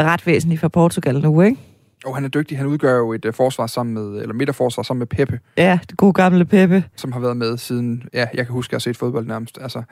[0.05, 1.57] ret væsentlig for Portugal nu, ikke?
[2.05, 2.57] Og han er dygtig.
[2.57, 5.97] Han udgør jo et uh, forsvar sammen med, eller midterforsvar sammen med Pepe, Ja, det
[5.97, 6.83] gode gamle Peppe.
[6.95, 9.57] som har været med siden, ja, jeg kan huske, at jeg har set fodbold nærmest.
[9.61, 9.83] Altså,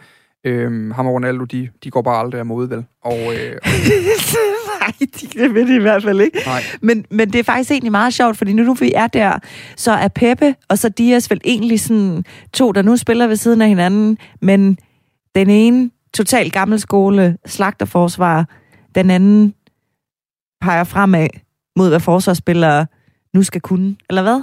[0.43, 2.85] øhm, ham og Ronaldo, de, de går bare aldrig af mode, vel?
[3.03, 3.57] Og, øh,
[4.87, 6.39] Nej, det vil de i hvert fald ikke.
[6.45, 9.39] nej, Men, men det er faktisk egentlig meget sjovt, fordi nu, nu vi er der,
[9.77, 13.61] så er Peppe og så Dias vel egentlig sådan to, der nu spiller ved siden
[13.61, 14.77] af hinanden, men
[15.35, 18.49] den ene total gammel skole, slagterforsvar,
[18.95, 19.53] den anden
[20.61, 21.27] peger fremad
[21.75, 22.85] mod, hvad forsvarsspillere
[23.33, 24.41] nu skal kunne, eller hvad?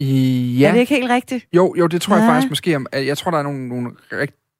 [0.00, 0.68] Ja.
[0.68, 1.46] Er det ikke helt rigtigt?
[1.52, 2.30] jo, jo, det tror jeg Ja.
[2.30, 2.78] faktisk måske.
[2.92, 3.90] Jeg tror, der er nogle, nogle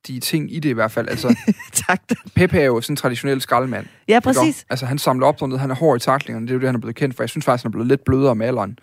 [0.05, 1.09] rigtige ting i det i hvert fald.
[1.09, 1.37] Altså,
[1.87, 2.03] tak.
[2.35, 3.87] Pepe er jo sådan en traditionel skraldemand.
[4.09, 4.67] Ja, præcis.
[4.71, 6.47] Altså, han samler op sådan Han er hård i taklingerne.
[6.47, 7.23] Det er jo det, han er blevet kendt for.
[7.23, 8.79] Jeg synes faktisk, han er blevet lidt blødere med alderen.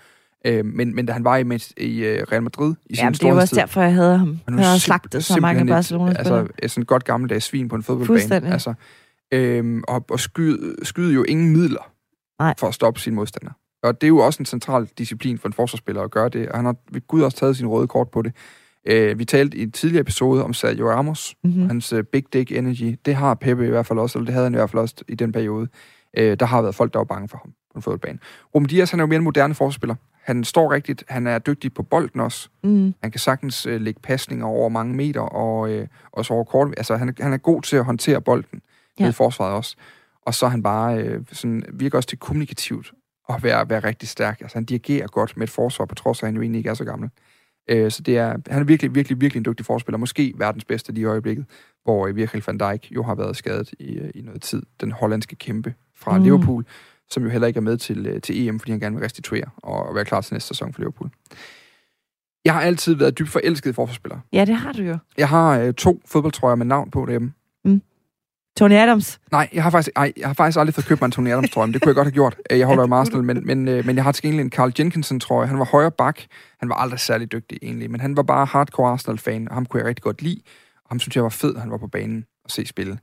[0.46, 1.42] Øh, men, men da han var i,
[1.78, 4.40] i øh, Real Madrid i sin Jamen, det jo også derfor, jeg havde ham.
[4.48, 7.84] Han har slagtet så mange et- barcelona Altså, et sådan godt gammeldags svin på en
[7.84, 8.54] fodboldbane.
[8.54, 8.74] Altså,
[9.34, 11.92] øhm, og og skyde, skyde jo ingen midler
[12.40, 12.54] Nej.
[12.58, 13.52] for at stoppe sin modstander.
[13.84, 16.58] Og det er jo også en central disciplin for en forsvarsspiller at gøre det, og
[16.58, 18.34] han har ved Gud også taget sin røde kort på det.
[18.86, 21.68] Øh, vi talte i en tidligere episode om Sergio Ramos, mm-hmm.
[21.68, 23.00] hans uh, big dick energy.
[23.06, 24.96] Det har Pepe i hvert fald også, eller det havde han i hvert fald også
[25.08, 25.68] i den periode.
[26.18, 28.20] Øh, der har været folk, der var bange for ham på en fodboldbane.
[28.56, 29.96] Ruben Dias, han er jo mere en moderne forsvarsspiller.
[30.24, 32.50] Han står rigtigt, han er dygtig på bolden også.
[32.64, 32.94] Mm.
[33.02, 36.74] Han kan sagtens øh, lægge pasninger over mange meter, og øh, også over kort.
[36.78, 38.62] Altså, han, er- han er god til at håndtere bolden
[39.00, 39.10] Ja.
[39.10, 39.76] i forsvaret også.
[40.26, 42.92] Og så er han bare øh, sådan, virker også til kommunikativt
[43.28, 44.42] og være, være rigtig stærk.
[44.42, 46.70] Altså, han dirigerer godt med et forsvar, på trods af, at han jo egentlig ikke
[46.70, 47.10] er så gammel.
[47.72, 49.98] Øh, så det er, han er virkelig, virkelig, virkelig en dygtig forspiller.
[49.98, 51.46] Måske verdens bedste lige i øjeblikket,
[51.84, 54.64] hvor øh, Virgil van Dijk jo har været skadet i, øh, i noget tid.
[54.82, 56.24] Den hollandske kæmpe fra Mm.
[56.24, 56.66] Liverpool,
[57.10, 59.46] som jo heller ikke er med til, øh, til EM, fordi han gerne vil restituere
[59.58, 61.10] og være klar til næste sæson for Liverpool.
[62.46, 64.22] Jeg har altid været dybt forelsket i forsvarsspillere.
[64.34, 64.98] Ja, det har du jo.
[65.18, 67.34] Jeg har øh, to fodboldtrøjer med navn på derhjemme.
[68.62, 69.20] Tony Adams.
[69.32, 71.50] Nej, jeg har faktisk, ej, jeg har faktisk aldrig fået købt mig en Tony Adams
[71.50, 72.36] trøje, men det kunne jeg godt have gjort.
[72.52, 74.74] Øh, jeg holder jo Arsenal, men, men, øh, men jeg har til gengæld en Carl
[74.80, 75.48] Jenkinson trøje.
[75.48, 76.20] Han var højre bak.
[76.60, 79.80] Han var aldrig særlig dygtig egentlig, men han var bare hardcore Arsenal-fan, og ham kunne
[79.80, 80.42] jeg rigtig godt lide.
[80.76, 83.00] Og ham synes jeg var fed, at han var på banen og se spille.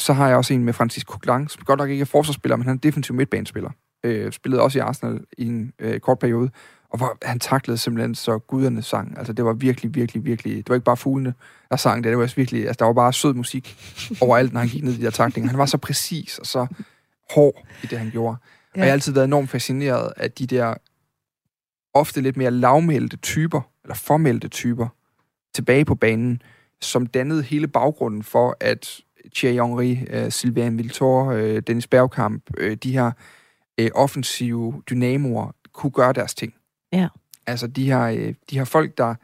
[0.00, 2.66] Så har jeg også en med Francis Coquelin, som godt nok ikke er forsvarsspiller, men
[2.66, 3.70] han er defensiv midtbanespiller.
[4.04, 6.50] Øh, spillede også i Arsenal i en øh, kort periode,
[6.92, 9.18] og hvor han taklede simpelthen så guderne sang.
[9.18, 10.56] Altså det var virkelig, virkelig, virkelig...
[10.56, 11.34] Det var ikke bare fuglene,
[11.70, 12.10] der sang det.
[12.10, 12.66] Det var også virkelig...
[12.66, 13.76] Altså der var bare sød musik
[14.20, 15.50] overalt, når han gik ned i de der taklinger.
[15.50, 16.66] Han var så præcis og så
[17.34, 18.36] hård i det, han gjorde.
[18.42, 18.70] Ja.
[18.72, 20.74] Og jeg har altid været enormt fascineret af de der
[21.94, 24.88] ofte lidt mere lavmælte typer, eller formælte typer,
[25.54, 26.42] tilbage på banen,
[26.80, 29.00] som dannede hele baggrunden for, at
[29.34, 33.10] Thierry Henry, uh, Sylvain Viltor, uh, Dennis Bergkamp, uh, de her
[33.80, 36.54] uh, offensive dynamoer, kunne gøre deres ting.
[36.92, 37.08] Ja.
[37.46, 39.14] Altså de her, uh, de her folk, der,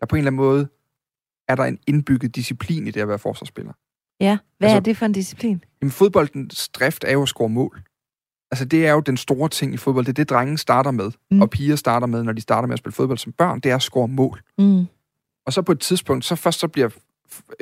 [0.00, 0.68] der på en eller anden måde
[1.48, 3.72] er der en indbygget disciplin i det at være forsvarsspiller.
[4.20, 5.64] Ja, hvad Altså- er det for en disciplin?
[5.82, 7.82] Jamen, fodboldens drift er jo at score mål.
[8.50, 10.04] Altså, det er jo den store ting i fodbold.
[10.04, 11.42] Det er det, drenge starter med, Mm.
[11.42, 13.60] og piger starter med, når de starter med at spille fodbold som børn.
[13.60, 14.42] Det er at score mål.
[14.58, 14.84] Mm.
[15.46, 16.88] Og så på et tidspunkt, så først så bliver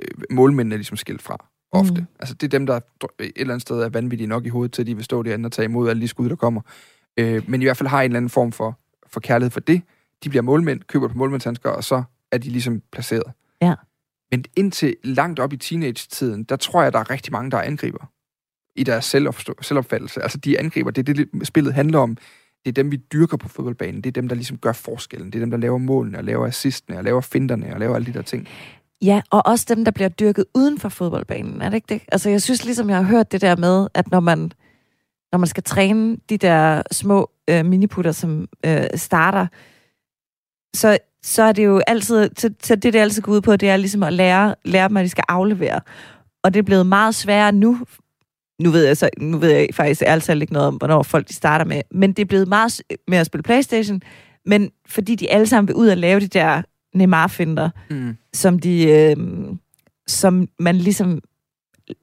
[0.03, 1.47] øh, målmændene ligesom skilt fra.
[1.73, 2.01] Ofte.
[2.01, 2.07] Mm.
[2.19, 4.83] Altså, det er dem, der et eller andet sted er vanvittige nok i hovedet til,
[4.83, 6.61] at de vil stå derinde og tage imod alle de skud, der kommer.
[7.17, 8.79] Øh, men i hvert fald har en eller anden form for,
[9.15, 9.83] for kærlighed for det.
[10.25, 12.03] De bliver målmænd, køber på målmændshandsker, og så
[12.33, 13.33] er de ligesom placeret.
[13.63, 13.75] Ja.
[14.31, 17.63] Men indtil langt op i teenage-tiden, der tror jeg, der er rigtig mange, der er
[17.63, 18.11] angriber
[18.77, 19.05] i deres
[19.63, 20.23] selvopfattelse.
[20.23, 22.17] Altså, de angriber, det er det, spillet handler om.
[22.65, 24.01] Det er dem, vi dyrker på fodboldbanen.
[24.01, 25.33] Det er dem, der ligesom gør forskellen.
[25.33, 28.07] Det er dem, der laver målene, og laver assistene, og laver finterne, og laver alle
[28.07, 28.49] de der ting.
[29.03, 32.03] Ja, og også dem, der bliver dyrket uden for fodboldbanen, er det ikke det?
[32.13, 34.53] Altså, jeg synes ligesom, jeg har hørt det der med, at når man,
[35.35, 39.47] når man skal træne de der små øh, miniputter, som øh, starter,
[40.77, 43.69] så, så er det jo altid, så, så det, det altid går ud på, det
[43.69, 45.81] er ligesom at lære, lære dem, at de skal aflevere.
[46.45, 47.79] Og det er blevet meget sværere nu,
[48.63, 51.35] nu ved jeg, så, nu ved jeg faktisk ærligt ikke noget om, hvornår folk de
[51.35, 54.03] starter med, men det er blevet meget med at spille Playstation,
[54.47, 56.63] men fordi de alle sammen vil ud og lave de der
[56.95, 58.17] Neymar-finder, mm.
[58.35, 59.17] som, de, øh,
[60.07, 61.21] som man ligesom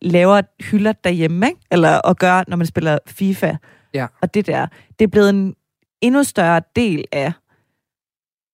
[0.01, 1.59] laver hylder derhjemme, ikke?
[1.71, 3.55] eller og gør, når man spiller FIFA.
[3.93, 4.07] Ja.
[4.21, 4.67] Og det der,
[4.99, 5.55] det er blevet en
[6.01, 7.31] endnu større del af...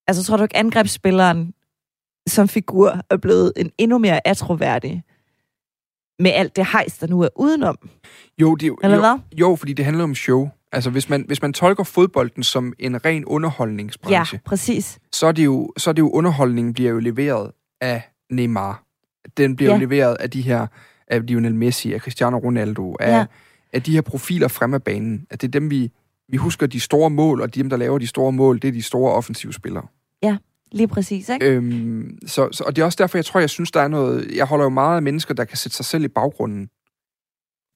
[0.08, 1.54] Altså, tror du ikke, angrebsspilleren
[2.28, 5.04] som figur er blevet en endnu mere atroværdig
[6.20, 7.90] med alt det hejs, der nu er udenom?
[8.42, 9.20] Jo, det, Eller jo, hvad?
[9.40, 10.50] jo, fordi det handler om show.
[10.72, 15.00] Altså, hvis man, hvis man tolker fodbolden som en ren underholdningsbranche, Ja, præcis.
[15.12, 17.52] så er det jo, så er det jo underholdningen bliver jo leveret
[17.82, 18.02] af
[18.32, 18.84] Neymar.
[19.38, 19.72] Den bliver.
[19.72, 19.76] Ja.
[19.78, 20.68] jo leveret af de her,
[21.08, 23.18] af Lionel Messi, af Cristiano Ronaldo, af, Ja.
[23.18, 23.26] ja.
[23.74, 25.28] af de her profiler frem af banen.
[25.30, 25.92] At det er dem, vi,
[26.30, 28.82] vi husker de store mål, og dem, der laver de store mål, det er de
[28.82, 29.88] store offensive spillere.
[30.72, 31.46] Lige præcis, ikke?
[31.46, 34.32] Øhm, så, så, og det er også derfor, jeg tror, jeg synes, der er noget...
[34.36, 36.70] Jeg holder jo meget af mennesker, der kan sætte sig selv i baggrunden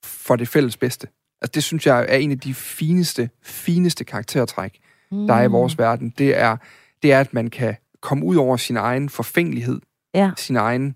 [0.06, 1.08] for det fælles bedste.
[1.42, 4.80] Altså, det synes jeg er en af de fineste, fineste karaktertræk,
[5.12, 5.28] Mm.
[5.28, 6.14] der er i vores verden.
[6.18, 6.58] Det er,
[7.04, 9.82] det er, at man kan komme ud over sin egen forfængelighed,
[10.14, 10.32] Ja.
[10.38, 10.96] sin egen...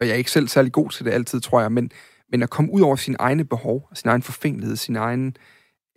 [0.00, 1.90] Og jeg er ikke selv særlig god til det altid, tror jeg, men,
[2.30, 5.36] men at komme ud over sin egne behov, sin egen forfængelighed, sin egen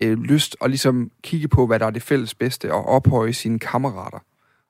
[0.04, 3.60] øh, lyst, og ligesom kigge på, hvad der er det fælles bedste, og ophøje sine
[3.60, 4.20] kammerater,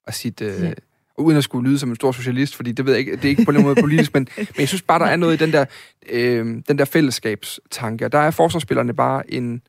[0.07, 0.41] og sit...
[0.41, 0.73] Øh, Ja.
[1.17, 3.29] uden at skulle lyde som en stor socialist, fordi det ved jeg ikke, det er
[3.29, 5.53] ikke på nogen måde politisk, men, men jeg synes bare, der er noget i den
[5.53, 5.65] der,
[6.09, 8.05] øh, den der fællesskabstanke.
[8.05, 9.61] Og der er forsvarsspillerne bare en,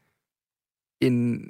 [1.01, 1.41] en...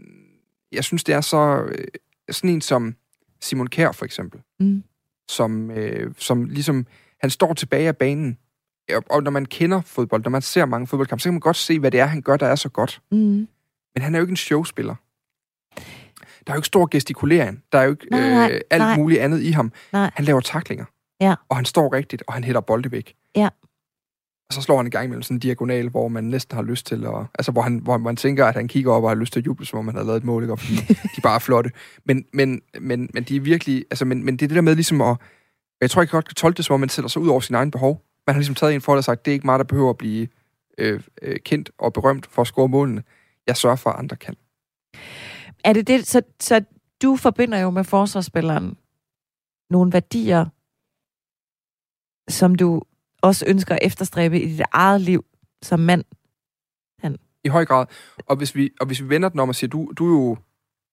[0.73, 1.65] Jeg synes, det er så...
[1.69, 1.85] Øh,
[2.31, 2.95] sådan en som
[3.41, 4.83] Simon Kjær, for eksempel, Mm.
[5.29, 6.87] som, øh, som ligesom...
[7.25, 8.39] Han står tilbage af banen,
[9.11, 11.79] og, når man kender fodbold, når man ser mange fodboldkampe, så kan man godt se,
[11.79, 13.03] hvad det er, han gør, der er så godt.
[13.11, 13.19] Mm.
[13.95, 14.95] Men han er jo ikke en showspiller.
[16.47, 17.63] Der er jo ikke stor gestikulering.
[17.73, 18.97] Der er jo ikke Nej, øh, alt nej.
[18.97, 19.73] muligt andet i ham.
[19.93, 20.11] Nej.
[20.15, 20.85] Han laver taklinger.
[21.21, 21.35] Ja.
[21.49, 23.15] Og han står rigtigt, og han hætter bolde væk.
[23.37, 23.49] Ja.
[24.49, 26.87] Og så slår han en gang imellem sådan en diagonal, hvor man næsten har lyst
[26.87, 27.27] til at...
[27.35, 29.47] Altså, hvor, han, hvor man tænker, at han kigger op og har lyst til at
[29.47, 30.57] juble, som om han har lavet et mål, ikke?
[30.57, 30.77] Fordi
[31.17, 31.71] de bare er flotte.
[32.05, 33.85] Men, men, men, men de er virkelig...
[33.91, 35.17] Altså, men, men det er det der med ligesom at...
[35.85, 37.55] Jeg tror, jeg godt kan tolke det, som om man sætter sig ud over sin
[37.55, 38.05] egen behov.
[38.27, 39.99] Man har ligesom taget en for og sagt, det er ikke mig, der behøver at
[39.99, 40.29] blive
[40.79, 43.03] øh, øh, kendt og berømt for at score målene.
[43.47, 44.37] Jeg sørger for, at andre kan.
[45.65, 46.65] Er det det, så, så
[47.03, 48.77] du forbinder jo med forsvarsspilleren
[49.71, 50.47] nogle værdier,
[52.29, 52.83] som du
[53.23, 55.25] også ønsker at efterstræbe i dit eget liv
[55.63, 56.05] som mand.
[57.45, 57.87] I høj grad.
[58.27, 60.37] Og hvis vi, og hvis vi vender den om og siger, du, du er jo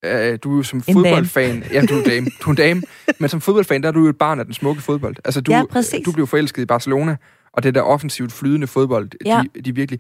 [0.06, 2.82] øh, du er jo som En fodboldfan, ja, du er dame, du er en dame,
[3.20, 5.16] men som fodboldfan, der er du jo et barn af den smukke fodbold.
[5.26, 6.06] Altså, du, Ja, præcis.
[6.06, 7.16] du blev forelsket i Barcelona,
[7.54, 9.42] og det der offensivt flydende fodbold, Ja.
[9.56, 10.00] de, de virkelig...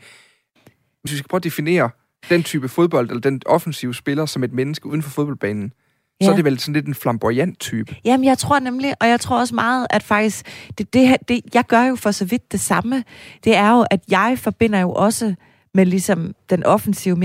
[1.02, 1.90] Hvis vi skal prøve at definere
[2.30, 5.74] den type fodbold, eller den offensive spiller som et menneske uden for fodboldbanen,
[6.22, 6.26] ja.
[6.26, 7.96] så er det vel sådan lidt en flamboyant type.
[8.06, 10.46] Jamen, jeg tror nemlig, og jeg tror også meget, at faktisk,
[10.78, 13.04] det, det, her- det, jeg gør jo for så vidt det samme,
[13.44, 15.36] det er jo, at jeg forbinder jo også
[15.74, 17.16] med ligesom den offensive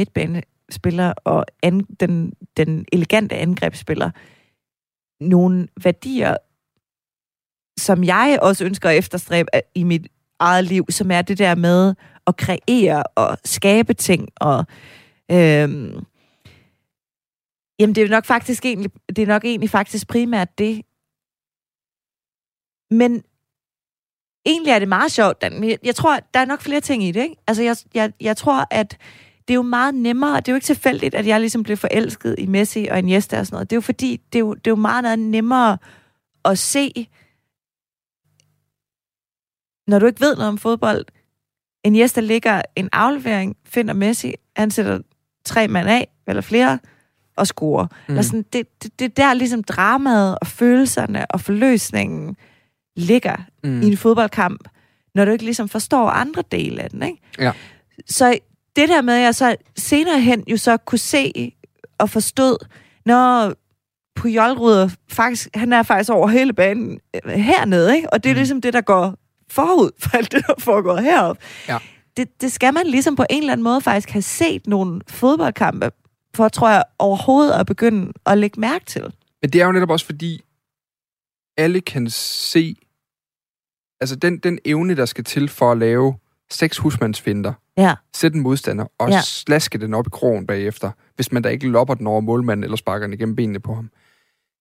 [0.70, 4.10] spiller og an, den, den elegante angrebsspiller
[5.20, 6.36] nogle værdier,
[7.78, 10.08] som jeg også ønsker at efterstræbe i mit
[10.38, 11.94] eget liv, som er det der med
[12.26, 14.64] at kreere og skabe ting og
[15.30, 16.06] øhm,
[17.78, 20.82] Jamen, det er nok faktisk egentlig, det er nok egentlig faktisk primært det.
[22.90, 23.24] Men
[24.46, 25.42] egentlig er det meget sjovt.
[25.42, 25.64] Dan.
[25.64, 27.36] Jeg, jeg tror, der er nok flere ting i det, ikke?
[27.46, 28.98] Altså, jeg, jeg, jeg tror, at
[29.48, 32.34] det er jo meget nemmere, det er jo ikke tilfældigt, at jeg ligesom blev forelsket
[32.38, 33.70] i Messi og Iniesta og sådan noget.
[33.70, 35.78] Det er jo fordi, det er jo, det er jo meget, meget nemmere
[36.44, 37.08] at se,
[39.86, 41.04] når du ikke ved noget om fodbold.
[41.84, 45.00] Iniesta ligger en aflevering, finder Messi, han sætter
[45.44, 46.78] tre mand af, eller flere,
[47.36, 47.86] og scorer.
[47.86, 48.12] Mm.
[48.12, 52.36] Eller sådan, det, det, det er der ligesom dramaet og følelserne og forløsningen
[52.96, 53.82] ligger mm.
[53.82, 54.68] i en fodboldkamp,
[55.14, 57.18] når du ikke ligesom forstår andre dele af den, ikke?
[57.38, 57.52] Ja.
[58.08, 58.38] Så
[58.76, 61.52] det der med, at jeg så senere hen jo så kunne se
[61.98, 62.66] og forstod,
[63.06, 63.54] når
[64.16, 68.12] Puyol rydder faktisk, han er faktisk over hele banen øh, hernede, ikke?
[68.12, 68.38] Og det er Mm.
[68.38, 69.14] ligesom det, der går
[69.50, 71.42] forud for alt det, der foregår heroppe.
[71.68, 71.78] Ja.
[72.16, 75.90] Det, det skal man ligesom på en eller anden måde faktisk have set nogle fodboldkampe,
[76.34, 79.02] for tror jeg overhovedet at begynde at lægge mærke til.
[79.42, 80.40] Men det er jo netop også fordi,
[81.58, 82.76] alle kan se
[84.00, 86.14] Altså den, den evne, der skal til for at lave
[86.50, 89.20] seks husmandsfinder, Ja, sætte en modstander og Ja.
[89.20, 92.76] slaske den op i krogen bagefter, hvis man da ikke lopper den over målmanden eller
[92.76, 93.90] sparker den igennem benene på ham.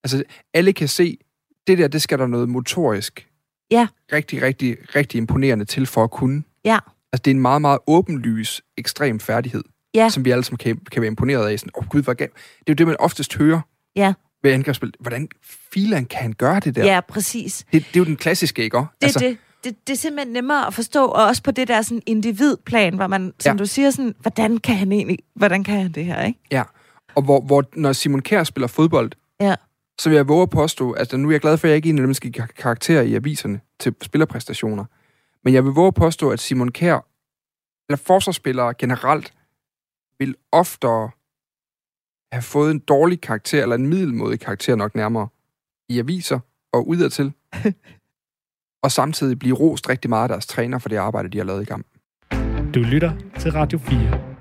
[0.04, 0.22] Altså,
[0.54, 1.18] alle kan se,
[1.66, 3.28] det der, det skal der noget motorisk
[3.70, 3.86] Ja.
[4.12, 6.42] rigtig, rigtig, rigtig imponerende til for at kunne.
[6.64, 6.78] ja,
[7.12, 9.62] Altså, det er en meget, meget åbenlys, ekstrem færdighed,
[9.94, 10.08] Ja.
[10.08, 11.58] som vi alle sammen kan, kan være imponeret af.
[11.60, 12.26] Sådan, oh, gud, hvor gav...
[12.28, 13.60] Det er jo det, man oftest hører
[13.96, 14.12] Ja.
[14.42, 14.92] ved angrebsspil.
[15.00, 15.28] Hvordan
[15.72, 16.84] filan kan han gøre det der?
[16.84, 17.64] ja, præcis.
[17.72, 18.76] Det, det er jo den klassiske, ikke?
[18.76, 19.38] Det, altså, det,
[19.70, 23.06] det, det er simpelthen nemmere at forstå, og også på det der sådan individplan, hvor
[23.06, 23.58] man, som Ja.
[23.58, 26.40] du siger, sådan, hvordan kan han egentlig, hvordan kan han det her, ikke?
[26.50, 26.62] Ja,
[27.14, 29.54] og hvor, hvor når Simon Kjær spiller fodbold, Ja.
[30.00, 31.88] så vil jeg våge at påstå, altså nu er jeg glad for, at jeg ikke
[31.88, 34.84] er en af dem, skal give karakterer i aviserne til spillerpræstationer,
[35.44, 37.06] men jeg vil våge at påstå, at Simon Kjær,
[37.88, 39.32] eller forsvarsspillere generelt,
[40.18, 41.10] vil oftere
[42.32, 45.28] have fået en dårlig karakter, eller en middelmådig karakter nok nærmere,
[45.88, 46.38] i aviser
[46.72, 47.32] og udadtil,
[48.82, 51.62] og samtidig blive rost rigtig meget af deres træner for det arbejde, de har lavet
[51.62, 51.92] i kampen.
[52.74, 54.35] Du lytter til Radio 4.